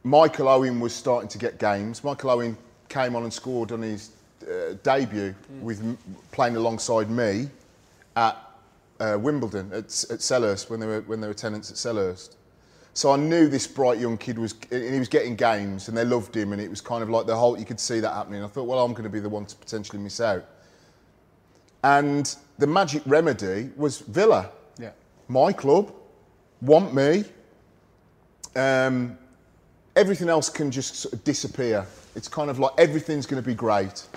[0.03, 2.03] Michael Owen was starting to get games.
[2.03, 2.57] Michael Owen
[2.89, 4.11] came on and scored on his
[4.43, 5.97] uh, debut with
[6.31, 7.49] playing alongside me
[8.15, 8.37] at
[8.99, 12.35] uh, Wimbledon at, at Selhurst when they were when they were tenants at Selhurst.
[12.93, 16.03] So I knew this bright young kid was, and he was getting games, and they
[16.03, 17.57] loved him, and it was kind of like the whole.
[17.59, 18.43] You could see that happening.
[18.43, 20.43] I thought, well, I'm going to be the one to potentially miss out.
[21.83, 24.91] And the magic remedy was Villa Yeah.
[25.27, 25.93] my club,
[26.61, 27.23] want me.
[28.55, 29.17] Um,
[29.95, 31.85] everything else can just sort of disappear.
[32.15, 34.07] It's kind of like everything's going to be great.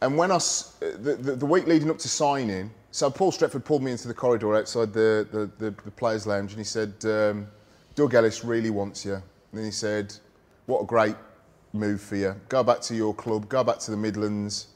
[0.00, 3.64] And when I, s- the, the, the week leading up to signing, so Paul Stretford
[3.64, 6.94] pulled me into the corridor outside the, the, the, the players' lounge and he said,
[7.04, 7.46] um,
[7.94, 9.14] Doug Ellis really wants you.
[9.14, 9.22] And
[9.52, 10.14] then he said,
[10.66, 11.16] what a great
[11.72, 12.34] move for you.
[12.48, 14.68] Go back to your club, go back to the Midlands.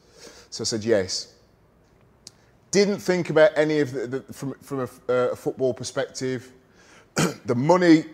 [0.51, 1.35] So I said, yes
[2.71, 6.53] didn't think about any of the, the from, from a, a football perspective.
[7.45, 8.05] the money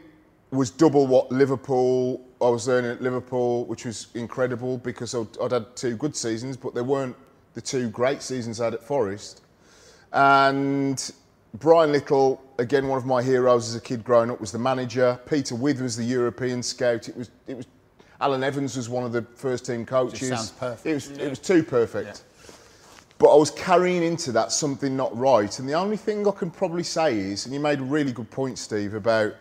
[0.51, 5.53] was double what Liverpool I was earning at Liverpool, which was incredible because I'd, I'd
[5.53, 7.17] had two good seasons, but they weren't
[7.55, 9.43] the two great seasons I had at Forest.
[10.17, 11.13] And
[11.59, 15.21] Brian Little, again one of my heroes as a kid growing up, was the manager.
[15.29, 17.09] Peter Withe was the European scout.
[17.09, 17.67] It was it was
[18.19, 20.29] Alan Evans was one of the first team coaches.
[20.29, 20.87] sounds perfect.
[20.87, 22.25] It was it was too perfect.
[23.19, 25.59] But I was carrying into that something not right.
[25.59, 28.31] And the only thing I can probably say is, and you made a really good
[28.31, 29.35] point, Steve, about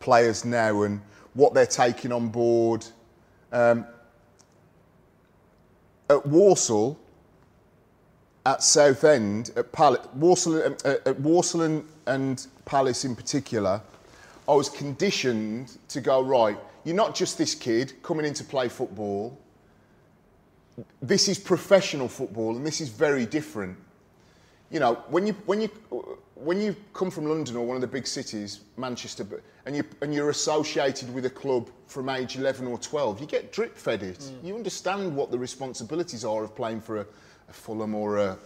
[0.00, 1.00] players now and
[1.34, 2.86] what they're taking on board.
[3.52, 3.86] Um,
[6.10, 6.98] at Walsall,
[8.48, 9.66] at Southend, at
[10.14, 13.80] Walsall, um, uh, at Walsall and, and Palace in particular,
[14.48, 18.68] I was conditioned to go, right, you're not just this kid coming in to play
[18.68, 19.38] football
[21.02, 23.76] this is professional football and this is very different.
[24.70, 25.68] You know, when you when you
[26.34, 29.26] when you come from London or one of the big cities, Manchester,
[29.64, 33.50] and you and you're associated with a club from age 11 or 12, you get
[33.50, 34.30] drip fed it.
[34.42, 37.06] You understand what the responsibilities are of playing for a,
[37.48, 38.38] a Fulham or a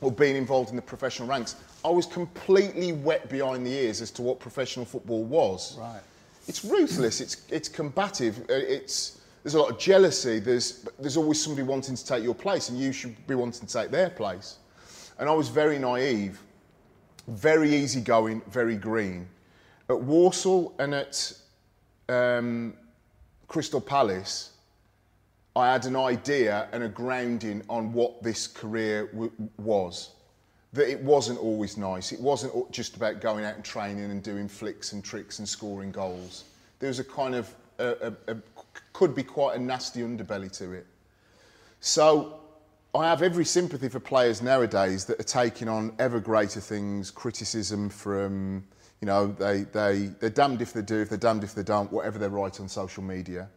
[0.00, 1.56] or being involved in the professional ranks.
[1.84, 5.76] I was completely wet behind the ears as to what professional football was.
[5.78, 6.00] Right.
[6.48, 7.20] It's ruthless.
[7.20, 8.40] It's it's combative.
[8.50, 10.38] uh, It's there's a lot of jealousy.
[10.38, 13.72] There's there's always somebody wanting to take your place, and you should be wanting to
[13.72, 14.58] take their place.
[15.18, 16.40] And I was very naive,
[17.28, 19.28] very easygoing, very green.
[19.88, 21.32] At Walsall and at
[22.08, 22.74] um,
[23.46, 24.51] Crystal Palace,
[25.54, 29.10] I had an idea and a grounding on what this career
[29.58, 30.10] was.
[30.72, 32.12] That it wasn't always nice.
[32.12, 35.92] It wasn't just about going out and training and doing flicks and tricks and scoring
[35.92, 36.44] goals.
[36.78, 38.36] There was a kind of, a, a, a,
[38.94, 40.86] could be quite a nasty underbelly to it.
[41.80, 42.40] So
[42.94, 47.90] I have every sympathy for players nowadays that are taking on ever greater things, criticism
[47.90, 48.64] from,
[49.02, 51.92] you know, they, they, they're damned if they do, if they're damned if they don't,
[51.92, 53.48] whatever they write on social media.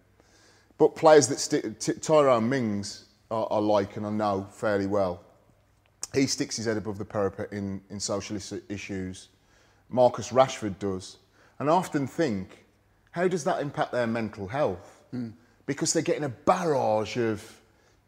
[0.77, 5.21] But players that stick, T- Tyrone Mings, I, I like and I know fairly well.
[6.13, 9.29] he sticks his head above the parapet in, in socialist issues.
[9.89, 11.17] Marcus Rashford does.
[11.59, 12.65] And I often think,
[13.11, 15.03] how does that impact their mental health?
[15.11, 15.29] Hmm.
[15.65, 17.41] Because they're getting a barrage of,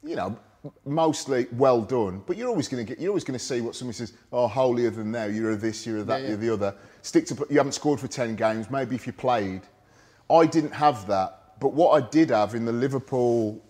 [0.03, 0.37] you know,
[0.85, 3.75] mostly well done, but you're always going to get, you're always going to see what
[3.75, 6.27] somebody says, oh, holier than thou, you're a this, you're a that, Yeah, yeah.
[6.29, 6.75] you're the other.
[7.03, 9.61] Stick to, you haven't scored for 10 games, maybe if you played.
[10.29, 13.63] I didn't have that, but what I did have in the Liverpool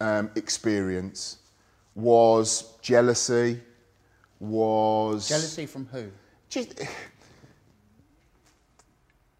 [0.00, 1.38] um, experience
[1.94, 3.60] was jealousy,
[4.38, 6.10] was Jealousy from who?
[6.48, 6.82] just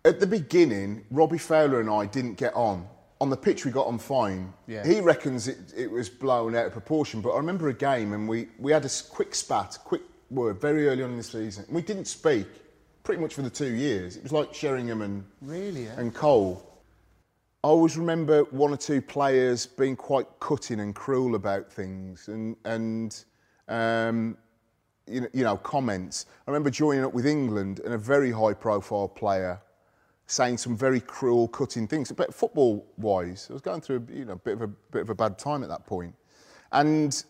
[0.04, 2.86] at the beginning, Robbie Fowler and I didn't get on.
[3.20, 4.52] On the pitch, we got on fine.
[4.66, 4.86] Yeah.
[4.86, 7.20] He reckons it, it was blown out of proportion.
[7.20, 10.00] But I remember a game and we, we had a quick spat, quick
[10.30, 11.66] word, very early on in the season.
[11.68, 12.46] We didn't speak
[13.04, 14.16] pretty much for the two years.
[14.16, 15.94] It was like Sheringham and, Really, eh?
[15.98, 16.66] and Cole.
[17.62, 22.56] I always remember one or two players being quite cutting and cruel about things and,
[22.64, 23.22] and
[23.68, 24.38] um,
[25.06, 26.24] you know, you know, comments.
[26.46, 29.60] I remember joining up with England and a very high profile player
[30.26, 32.10] saying some very cruel, cutting things.
[32.10, 35.10] But football wise, I was going through you know, a bit of a bit of
[35.10, 36.14] a bad time at that point.
[36.72, 37.22] And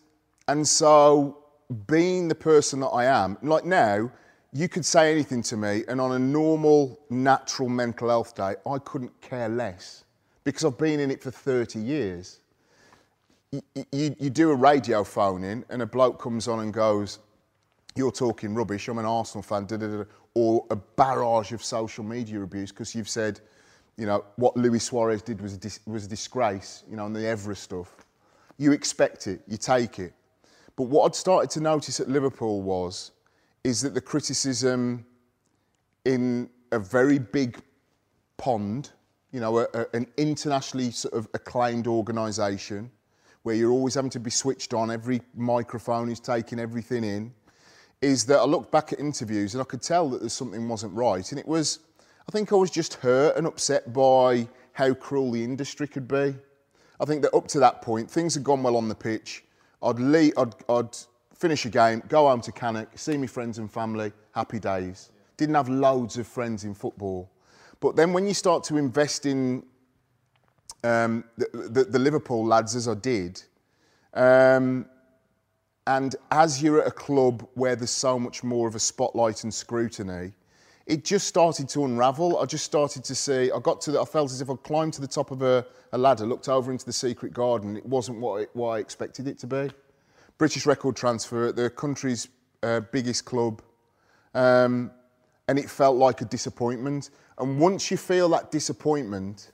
[0.47, 1.43] and so
[1.87, 4.09] being the person that I am, like now,
[4.53, 8.77] you could say anything to me, and on a normal, natural mental health day, I
[8.77, 10.05] couldn't care less
[10.43, 12.41] because I've been in it for 30 years
[13.51, 13.61] you,
[13.91, 17.19] you, you do a radio phone in and a bloke comes on and goes,
[17.95, 21.63] You're talking rubbish, I'm an Arsenal fan, da, da, da, da," or a barrage of
[21.63, 23.41] social media abuse because you've said,
[23.97, 27.15] you know, what Luis Suarez did was a, dis- was a disgrace, you know, and
[27.15, 27.93] the Evra's stuff.
[28.57, 30.13] You expect it, you take it.
[30.77, 33.11] But what I'd started to notice at Liverpool was,
[33.65, 35.05] is that the criticism
[36.05, 37.59] in a very big
[38.37, 38.91] pond,
[39.31, 42.91] you know, a, a, an internationally sort of acclaimed organisation
[43.43, 47.33] where you're always having to be switched on, every microphone is taking everything in,
[48.01, 50.93] is that I looked back at interviews and I could tell that there's something wasn't
[50.93, 51.29] right.
[51.31, 51.79] And it was,
[52.27, 56.35] I think I was just hurt and upset by how cruel the industry could be.
[56.99, 59.43] I think that up to that point, things had gone well on the pitch.
[59.81, 60.95] I'd, leave, I'd, I'd
[61.33, 65.09] finish a game, go home to Cannock, see my friends and family, happy days.
[65.37, 67.27] Didn't have loads of friends in football.
[67.81, 69.63] But then when you start to invest in
[70.83, 73.41] um, the, the, the Liverpool lads, as I did,
[74.13, 74.85] um,
[75.87, 79.53] and as you're at a club where there's so much more of a spotlight and
[79.53, 80.31] scrutiny,
[80.85, 82.39] it just started to unravel.
[82.39, 84.93] I just started to see, I got to the, I felt as if I climbed
[84.93, 87.77] to the top of a, a ladder, looked over into the secret garden.
[87.77, 89.71] It wasn't what, it, what I expected it to be.
[90.37, 92.27] British record transfer at the country's
[92.61, 93.61] uh, biggest club.
[94.35, 94.91] Um,
[95.51, 97.09] and it felt like a disappointment.
[97.37, 99.51] And once you feel that disappointment,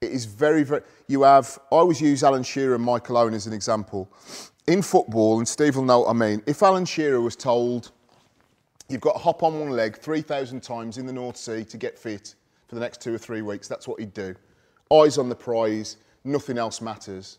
[0.00, 0.82] it is very, very.
[1.08, 1.58] You have.
[1.72, 4.08] I always use Alan Shearer and Michael Owen as an example.
[4.68, 6.40] In football, and Steve will know what I mean.
[6.46, 7.90] If Alan Shearer was told,
[8.88, 11.98] you've got to hop on one leg 3,000 times in the North Sea to get
[11.98, 12.36] fit
[12.68, 14.36] for the next two or three weeks, that's what he'd do.
[14.92, 17.38] Eyes on the prize, nothing else matters.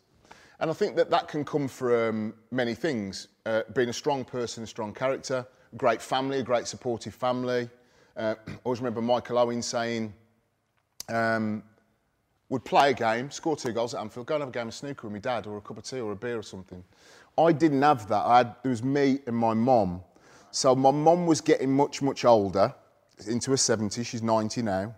[0.59, 3.29] And I think that that can come from many things.
[3.45, 5.47] Uh, being a strong person, a strong character,
[5.77, 7.69] great family, a great supportive family.
[8.15, 10.13] Uh, I always remember Michael Owen saying,
[11.09, 11.63] um,
[12.49, 14.73] would play a game, score two goals at Anfield, go and have a game of
[14.73, 16.83] snooker with my dad or a cup of tea or a beer or something.
[17.37, 18.25] I didn't have that.
[18.25, 20.01] I had, it was me and my mum.
[20.51, 22.73] So my mum was getting much, much older,
[23.27, 24.95] into her 70s, she's 90 now.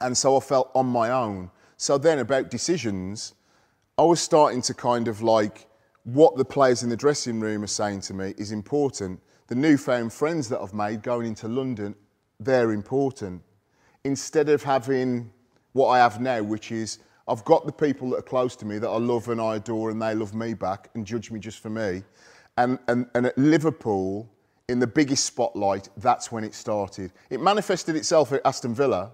[0.00, 1.50] And so I felt on my own.
[1.76, 3.34] So then about decisions,
[3.98, 5.66] I was starting to kind of like
[6.04, 9.20] what the players in the dressing room are saying to me is important.
[9.48, 11.94] The newfound friends that I've made going into London,
[12.40, 13.42] they're important.
[14.04, 15.30] Instead of having
[15.72, 18.78] what I have now, which is I've got the people that are close to me
[18.78, 21.58] that I love and I adore and they love me back and judge me just
[21.58, 22.02] for me.
[22.56, 24.30] And, and, and at Liverpool,
[24.68, 27.12] in the biggest spotlight, that's when it started.
[27.30, 29.12] It manifested itself at Aston Villa.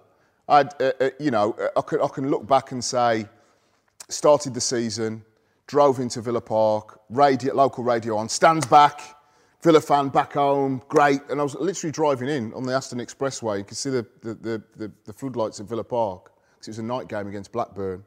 [0.49, 3.27] I'd, uh, uh, you know, I can, I can look back and say,
[4.09, 5.25] started the season,
[5.67, 9.01] drove into Villa Park, radio, local radio on, stands back,
[9.63, 11.21] Villa fan back home, great.
[11.31, 13.59] And I was literally driving in on the Aston Expressway.
[13.59, 16.79] You could see the, the, the, the, the floodlights at Villa Park because it was
[16.81, 18.05] a night game against Blackburn.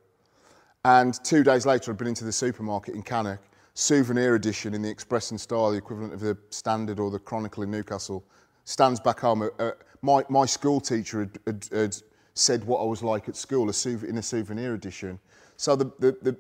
[0.84, 3.40] And two days later, I'd been into the supermarket in Cannock,
[3.74, 7.64] souvenir edition in the Express and Star, the equivalent of the Standard or the Chronicle
[7.64, 8.26] in Newcastle.
[8.66, 9.44] Stands back home.
[9.44, 11.98] Uh, uh, my, my school teacher had, had, had
[12.34, 15.20] said what I was like at school a souv- in a souvenir edition.
[15.56, 16.38] So the, the, the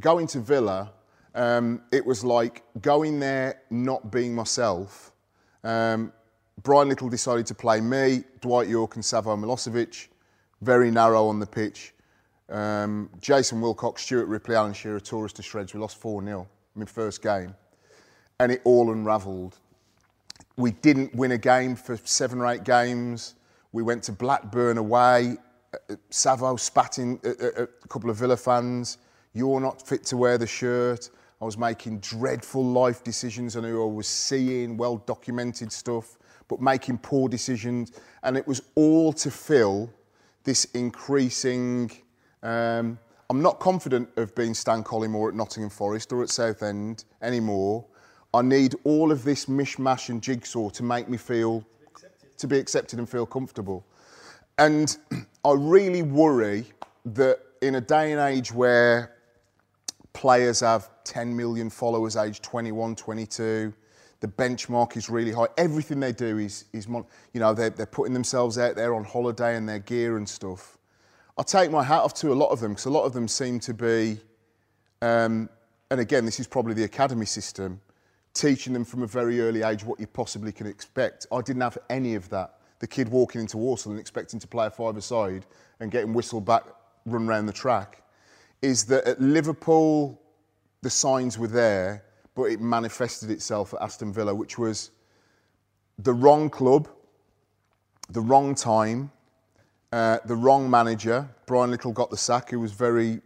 [0.00, 0.92] going to Villa,
[1.34, 5.12] um, it was like going there not being myself.
[5.64, 6.12] Um,
[6.62, 10.08] Brian Little decided to play me, Dwight Yorke and Savo Milosevic,
[10.62, 11.94] very narrow on the pitch.
[12.48, 15.74] Um, Jason Wilcox, Stuart Ripley, Alan Shearer tore us to shreds.
[15.74, 17.54] We lost 4 0 in my first game.
[18.40, 19.58] and it all unravelled.
[20.56, 23.34] We didn't win a game for seven or eight games.
[23.72, 25.36] We went to Blackburn away.
[25.74, 28.98] Uh, Savo spatting a, a, a couple of Villa fans.
[29.34, 31.10] You're not fit to wear the shirt.
[31.40, 36.18] I was making dreadful life decisions on who I was seeing, well documented stuff,
[36.48, 37.92] but making poor decisions.
[38.22, 39.90] And it was all to fill
[40.42, 41.92] this increasing.
[42.42, 42.98] Um,
[43.30, 47.84] I'm not confident of being Stan Collymore at Nottingham Forest or at Southend anymore.
[48.34, 51.64] I need all of this mishmash and jigsaw to make me feel
[52.38, 53.84] to be accepted and feel comfortable.
[54.58, 54.96] And
[55.44, 56.64] I really worry
[57.04, 59.17] that in a day and age where
[60.18, 63.72] players have 10 million followers aged 21, 22,
[64.18, 65.46] the benchmark is really high.
[65.56, 67.04] Everything they do is, is you
[67.34, 70.76] know, they're, they're putting themselves out there on holiday and their gear and stuff.
[71.38, 73.28] I take my hat off to a lot of them because a lot of them
[73.28, 74.18] seem to be,
[75.02, 75.48] um,
[75.88, 77.80] and again, this is probably the academy system,
[78.34, 81.28] teaching them from a very early age what you possibly can expect.
[81.30, 82.58] I didn't have any of that.
[82.80, 85.46] The kid walking into Walsall and expecting to play a five-a-side
[85.78, 86.64] and getting whistled back,
[87.06, 88.02] run around the track,
[88.62, 90.20] is that at Liverpool,
[90.82, 92.04] the signs were there,
[92.34, 94.90] but it manifested itself at Aston Villa, which was
[95.98, 96.88] the wrong club,
[98.10, 99.10] the wrong time,
[99.92, 101.28] uh, the wrong manager.
[101.46, 103.20] Brian Little got the sack, who was very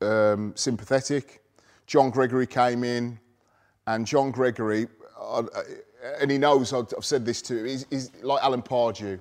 [0.00, 1.42] um, sympathetic.
[1.86, 3.18] John Gregory came in,
[3.86, 4.86] and John Gregory,
[5.20, 5.42] uh,
[6.20, 9.20] and he knows I've, said this to him, he's, he's like Alan Pardew,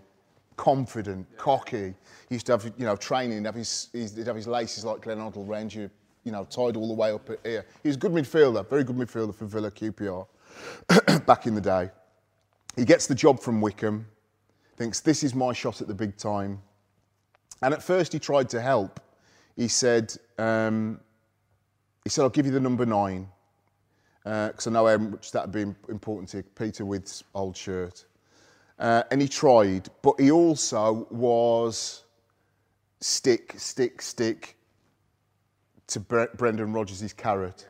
[0.60, 1.38] confident, yeah.
[1.38, 1.94] cocky.
[2.28, 5.18] He used to have, you know, training, have his, he'd have his laces like Glenn
[5.18, 5.90] Hoddle round you,
[6.26, 7.66] you know, tied all the way up here.
[7.82, 10.28] He was a good midfielder, very good midfielder for Villa QPR
[11.26, 11.90] back in the day.
[12.76, 14.06] He gets the job from Wycombe,
[14.76, 16.62] thinks this is my shot at the big time.
[17.62, 19.00] And at first he tried to help.
[19.56, 21.00] He said, um,
[22.04, 23.30] he said, I'll give you the number nine
[24.24, 28.04] because uh, I know how much that would be important to Peter Withe's old shirt.
[28.80, 32.04] Uh, and he tried, but he also was
[33.02, 34.56] stick, stick, stick
[35.88, 37.68] to Bre- Brendan Rodgers' carrot.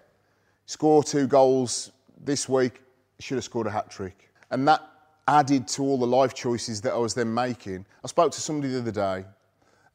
[0.68, 1.92] Score two goals
[2.24, 2.84] this week,
[3.20, 4.32] should have scored a hat trick.
[4.52, 4.82] And that
[5.28, 7.86] added to all the life choices that I was then making.
[8.04, 9.26] I spoke to somebody the other day.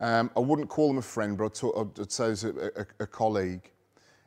[0.01, 2.87] Um, I wouldn't call them a friend, but I'd, talk, I'd say as a, a,
[3.01, 3.71] a colleague.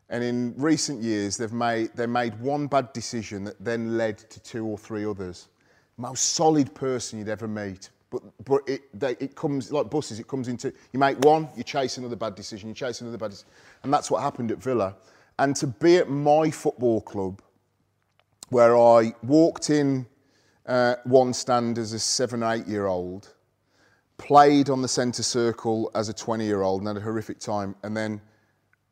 [0.10, 4.40] And in recent years, they've made, they made one bad decision that then led to
[4.40, 5.50] two or three others.
[5.98, 7.90] Most solid person you'd ever meet.
[8.10, 11.64] But, but it, they, it comes, like buses, it comes into, you make one, you
[11.64, 13.50] chase another bad decision, you chase another bad decision.
[13.84, 14.96] And that's what happened at Villa.
[15.40, 17.42] And to be at my football club,
[18.50, 20.06] where I walked in
[20.66, 23.34] uh, one stand as a seven, eight year old,
[24.18, 27.76] played on the centre circle as a 20 year old and had a horrific time,
[27.84, 28.22] and then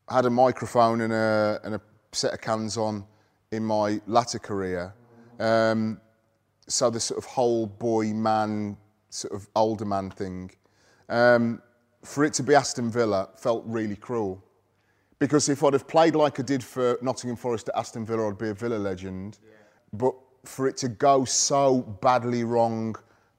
[0.08, 1.80] had a microphone and a, and a
[2.12, 3.04] set of cans on
[3.50, 4.94] in my latter career.
[5.40, 6.00] Um,
[6.68, 8.76] so the sort of whole boy man,
[9.10, 10.50] sort of older man thing.
[11.08, 11.62] Um,
[12.02, 14.42] for it to be Aston Villa felt really cruel.
[15.18, 18.38] Because if I'd have played like I did for Nottingham Forest at Aston Villa, I'd
[18.38, 19.38] be a Villa legend.
[19.42, 19.50] Yeah.
[19.94, 20.14] But
[20.44, 22.94] for it to go so badly wrong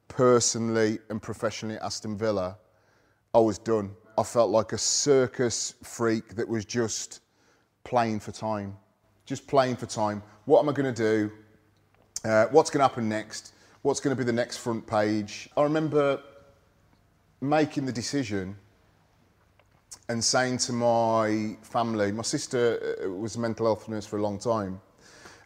[0.07, 2.57] personally and professionally at Aston Villa,
[3.33, 3.91] I was done.
[4.17, 7.21] I felt like a circus freak that was just
[7.83, 8.75] playing for time.
[9.25, 10.23] Just playing for time.
[10.45, 11.31] What am I going to do?
[12.25, 13.53] Uh, what's going to happen next?
[13.83, 15.49] What's going to be the next front page?
[15.55, 16.21] I remember
[17.41, 18.55] making the decision
[20.09, 24.21] and saying to my family, my sister uh, was a mental health nurse for a
[24.21, 24.81] long time,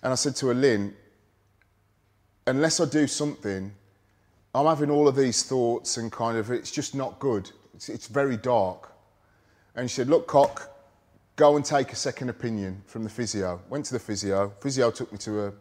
[0.04, 0.96] and I said to her, Lynn,
[2.48, 3.74] unless I do something,
[4.54, 7.50] I'm having all of these thoughts and kind of, it's just not good.
[7.74, 8.92] It's, it's very dark.
[9.76, 10.70] And she said, Look, Cock,
[11.36, 13.62] go and take a second opinion from the physio.
[13.70, 14.52] Went to the physio.
[14.60, 15.54] Physio took me to a,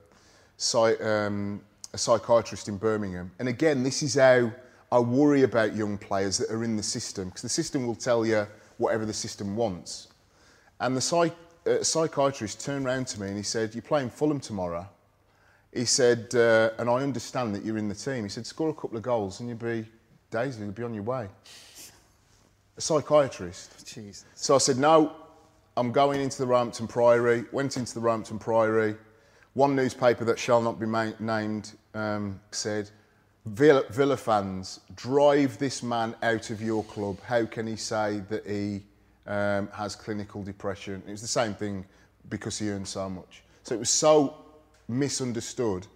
[1.01, 1.61] um,
[1.93, 3.31] a psychiatrist in Birmingham.
[3.39, 4.53] And again, this is how
[4.93, 8.27] I worry about young players that are in the system, because the system will tell
[8.27, 8.47] you
[8.79, 10.09] whatever the system wants.
[10.81, 11.37] And the psych,
[11.67, 14.89] uh, psychiatrist turned around to me and he said, You're playing Fulham tomorrow.
[15.73, 18.25] He said, uh, and I understand that you're in the team.
[18.25, 19.87] He said, score a couple of goals and you'll be,
[20.33, 21.29] Daisley, you'll be on your way
[22.81, 23.87] a psychiatrist.
[23.87, 24.25] Jesus.
[24.35, 25.13] So I said, no,
[25.77, 27.45] I'm going into the Roehampton Priory.
[27.53, 28.97] Went into the Roehampton Priory.
[29.55, 32.91] One newspaper that shall not be named um, said,
[33.47, 37.19] Villa, Villa fans, drive this man out of your club.
[37.23, 38.83] How can he say that he
[39.27, 41.03] um, has clinical depression?
[41.07, 41.85] It was the same thing
[42.29, 43.43] because he earned so much.
[43.65, 44.37] So it was so
[44.89, 45.87] misunderstood.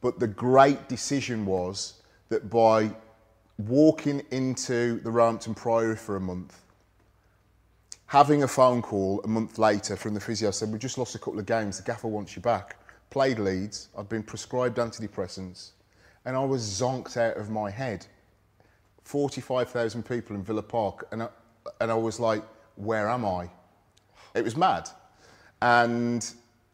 [0.00, 2.90] But the great decision was that by
[3.58, 6.60] walking into the Roehampton Priory for a month,
[8.06, 11.18] having a phone call a month later from the physio said, We've just lost a
[11.18, 12.76] couple of games, the gaffer wants you back.
[13.10, 15.70] Played Leeds, I'd been prescribed antidepressants,
[16.24, 18.06] and I was zonked out of my head.
[19.02, 21.28] 45,000 people in Villa Park, and I,
[21.80, 22.42] and I was like,
[22.76, 23.50] where am I?
[24.34, 24.88] It was mad.
[25.60, 26.28] And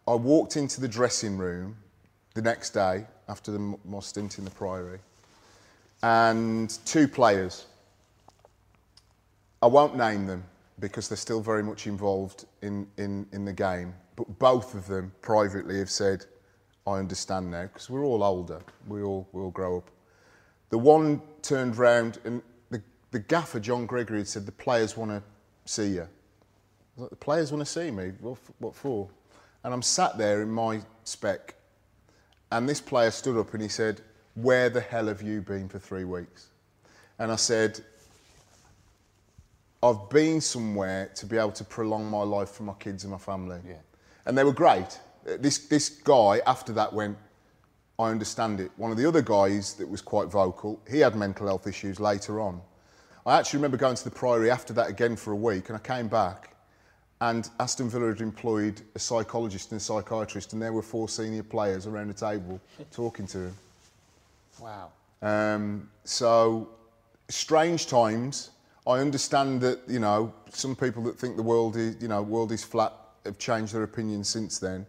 [0.06, 1.76] I walked into the dressing room
[2.34, 5.00] the next day after the, my stint in the Priory,
[6.02, 7.66] and two players.
[9.62, 10.44] I won't name them
[10.78, 15.12] because they're still very much involved in, in, in the game, but both of them
[15.22, 16.24] privately have said,
[16.86, 19.90] I understand now, because we're all older, we all, we all grow up.
[20.70, 25.10] The one turned round and the, the gaffer, John Gregory, had said, The players want
[25.10, 25.22] to
[25.64, 26.08] see you.
[26.96, 28.12] Like, the players want to see me?
[28.24, 29.08] F- what for?
[29.64, 31.54] And I'm sat there in my spec,
[32.52, 34.00] and this player stood up and he said,
[34.34, 36.50] Where the hell have you been for three weeks?
[37.18, 37.80] And I said,
[39.86, 43.18] I've been somewhere to be able to prolong my life for my kids and my
[43.18, 43.60] family.
[43.66, 43.74] Yeah.
[44.24, 44.98] And they were great.
[45.28, 47.16] Uh, This, this guy, after that, went,
[47.98, 48.72] I understand it.
[48.76, 52.40] One of the other guys that was quite vocal, he had mental health issues later
[52.40, 52.60] on.
[53.24, 55.80] I actually remember going to the Priory after that again for a week, and I
[55.80, 56.54] came back,
[57.20, 61.42] and Aston Villa had employed a psychologist and a psychiatrist, and there were four senior
[61.42, 62.60] players around the table
[62.92, 63.54] talking to him.
[64.60, 64.90] Wow.
[65.22, 66.68] Um, so,
[67.28, 68.50] strange times.
[68.86, 72.52] I understand that you know some people that think the world is you know world
[72.52, 72.92] is flat
[73.24, 74.86] have changed their opinion since then.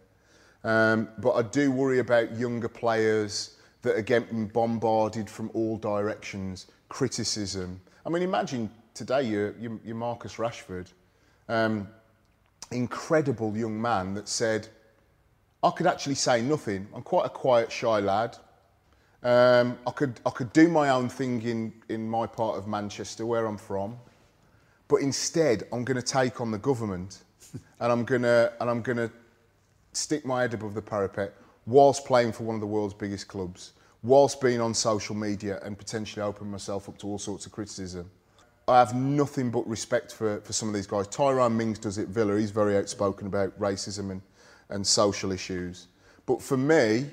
[0.64, 6.66] Um, but I do worry about younger players that are getting bombarded from all directions,
[6.88, 7.80] criticism.
[8.04, 10.88] I mean, imagine today you're, you're, Marcus Rashford,
[11.48, 11.88] um,
[12.72, 14.68] incredible young man that said,
[15.62, 16.88] I could actually say nothing.
[16.94, 18.36] I'm quite a quiet, shy lad.
[19.22, 23.26] Um, I could I could do my own thing in, in my part of Manchester
[23.26, 23.96] where I'm from,
[24.86, 27.24] but instead I'm going to take on the government,
[27.80, 29.10] and I'm gonna and I'm gonna
[29.92, 31.34] stick my head above the parapet
[31.66, 35.76] whilst playing for one of the world's biggest clubs, whilst being on social media and
[35.76, 38.10] potentially opening myself up to all sorts of criticism.
[38.68, 41.08] I have nothing but respect for, for some of these guys.
[41.08, 42.38] Tyrone Mings does it, Villa.
[42.38, 44.22] He's very outspoken about racism and,
[44.68, 45.88] and social issues.
[46.26, 47.06] But for me,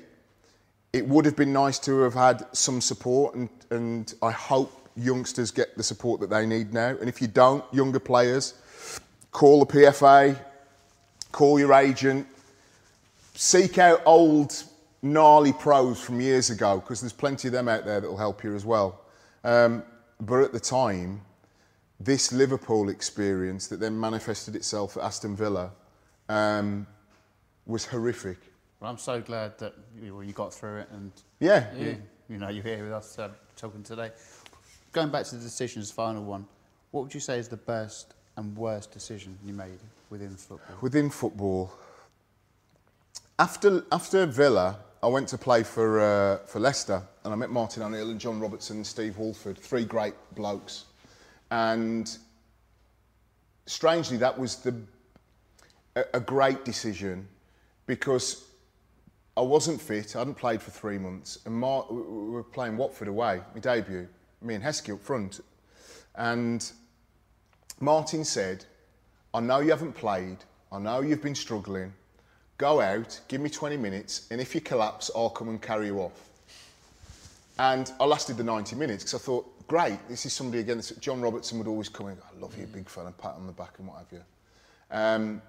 [0.96, 5.50] it would have been nice to have had some support, and, and I hope youngsters
[5.50, 6.88] get the support that they need now.
[6.88, 8.54] And if you don't, younger players,
[9.30, 10.38] call the PFA,
[11.32, 12.26] call your agent,
[13.34, 14.64] seek out old
[15.02, 18.42] gnarly pros from years ago because there's plenty of them out there that will help
[18.42, 19.02] you as well.
[19.44, 19.82] Um,
[20.18, 21.20] but at the time,
[22.00, 25.72] this Liverpool experience that then manifested itself at Aston Villa
[26.30, 26.86] um,
[27.66, 28.38] was horrific.
[28.80, 31.10] Well, I'm so glad that you, you got through it and
[31.40, 34.10] Yeah, you, you know, you're here with us uh, talking today.
[34.92, 36.46] Going back to the decisions, final one.
[36.90, 39.78] What would you say is the best and worst decision you made
[40.10, 40.76] within football?
[40.80, 41.72] within football.
[43.38, 47.82] After after Villa, I went to play for uh, for Leicester, and I met Martin
[47.82, 50.84] O'Neill and John Robertson and Steve Walford, three great blokes,
[51.50, 52.16] and
[53.66, 54.74] strangely, that was the
[55.96, 57.26] a, a great decision
[57.86, 58.44] because
[59.36, 60.16] I wasn't fit.
[60.16, 63.60] I hadn't played for three months, and Mar- we we were playing Watford away, my
[63.60, 64.08] debut.
[64.42, 65.40] Me and Heskey up front,
[66.14, 66.70] and
[67.80, 68.64] Martin said,
[69.34, 70.38] I know you haven't played.
[70.72, 71.92] I know you've been struggling.
[72.58, 75.98] Go out, give me 20 minutes, and if you collapse, I'll come and carry you
[75.98, 76.28] off.
[77.58, 80.80] And I lasted the 90 minutes because I thought, great, this is somebody again.
[81.00, 83.74] John Robertson would always come in, I love you, big fella, pat on the back
[83.78, 84.22] and what have you.
[84.90, 85.42] Um,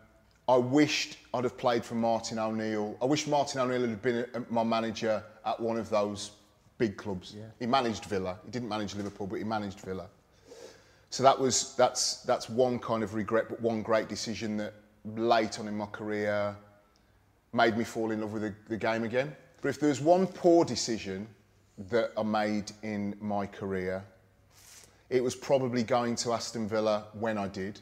[0.48, 2.98] I wished I'd have played for Martin O'Neill.
[3.02, 6.32] I wish Martin O'Neill had been a, my manager at one of those
[6.78, 7.36] big clubs.
[7.60, 8.38] He managed Villa.
[8.46, 10.08] He didn't manage Liverpool, but he managed Villa.
[11.10, 14.74] So that was that's that's one kind of regret, but one great decision that
[15.16, 16.56] late on in my career
[17.54, 19.36] made me fall in love with the, the game again.
[19.62, 21.28] But if there's one poor decision
[21.90, 24.04] that I made in my career,
[25.10, 27.80] it was probably going to Aston Villa when I did,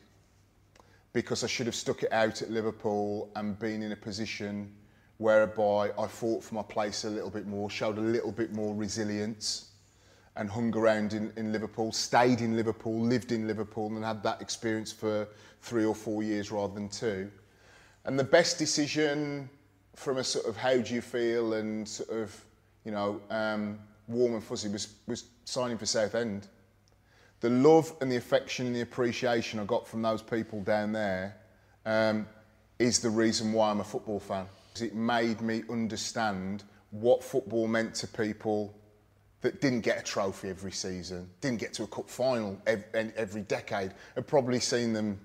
[1.15, 4.69] because I should have stuck it out at Liverpool and been in a position
[5.15, 8.75] whereby I fought for my place a little bit more, showed a little bit more
[8.75, 9.71] resilience
[10.35, 14.41] and hung around in, in Liverpool, stayed in Liverpool, lived in Liverpool, and had that
[14.41, 15.29] experience for
[15.61, 17.31] three or four years rather than two.
[18.03, 19.49] And the best decision
[19.95, 22.45] from a sort of how do you feel and sort of,
[22.83, 26.49] you know, um, warm and fuzzy was, was signing for Southend.
[27.41, 31.35] The love and the affection and the appreciation I got from those people down there
[31.85, 32.27] um,
[32.79, 34.47] is the reason why I'm a football fan.
[34.81, 38.73] It made me understand what football meant to people
[39.41, 43.41] that didn't get a trophy every season, didn't get to a cup final every, every
[43.41, 45.19] decade, had probably seen them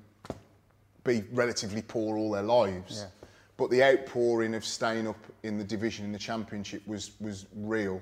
[1.05, 3.01] be relatively poor all their lives.
[3.01, 3.27] Yeah.
[3.57, 8.01] but the outpouring of staying up in the division in the championship was was real.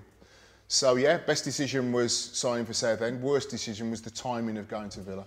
[0.71, 3.23] So yeah, best decision was signing for Southend.
[3.23, 5.25] Worst decision was the timing of going to Villa,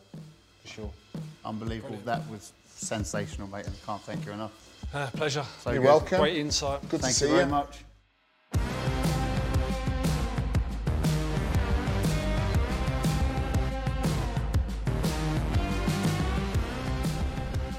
[0.61, 0.91] for sure.
[1.43, 1.97] Unbelievable.
[2.05, 4.51] That was sensational, mate, and I can't thank you enough.
[4.93, 5.43] Uh, pleasure.
[5.61, 5.87] So You're good.
[5.87, 6.19] welcome.
[6.19, 6.81] Great insight.
[6.89, 7.51] Good Thank to see you very you.
[7.51, 7.83] much.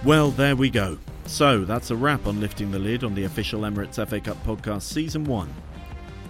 [0.04, 0.98] Well, there we go.
[1.26, 4.82] So, that's a wrap on lifting the lid on the official Emirates FA Cup podcast
[4.82, 5.48] season 1.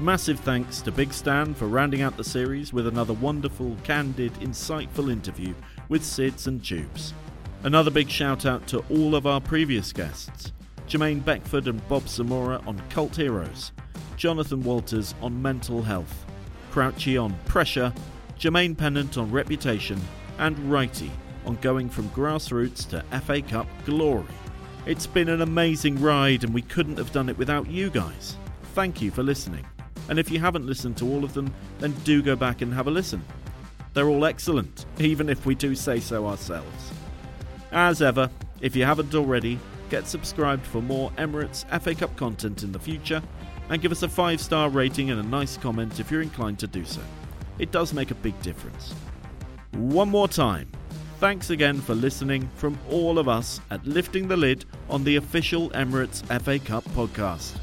[0.03, 5.13] Massive thanks to Big Stan for rounding out the series with another wonderful, candid, insightful
[5.13, 5.55] interview
[5.89, 7.15] with Sids and Tubes.
[7.63, 10.51] Another big shout out to all of our previous guests
[10.89, 13.71] Jermaine Beckford and Bob Zamora on cult heroes,
[14.17, 16.27] Jonathan Walters on mental health,
[16.73, 17.95] Crouchy on pressure,
[18.41, 20.01] Jermaine Pennant on reputation,
[20.39, 21.11] and Wrighty
[21.47, 24.27] on going from grassroots to FA Cup glory.
[24.85, 28.37] It's been an amazing ride, and we couldn't have done it without you guys.
[28.75, 29.65] Thank you for listening.
[30.09, 32.87] And if you haven't listened to all of them, then do go back and have
[32.87, 33.25] a listen.
[33.95, 36.93] They're all excellent, even if we do say so ourselves.
[37.71, 38.31] As ever,
[38.61, 39.59] if you haven't already,
[39.91, 43.23] get subscribed for more Emirates FA Cup content in the future,
[43.69, 46.67] and give us a 5 star rating and a nice comment if you're inclined to
[46.67, 47.01] do so.
[47.59, 48.95] It does make a big difference.
[49.73, 50.71] One more time,
[51.19, 55.71] thanks again for listening from all of us at Lifting the Lid on the official
[55.71, 57.57] Emirates FA Cup podcast.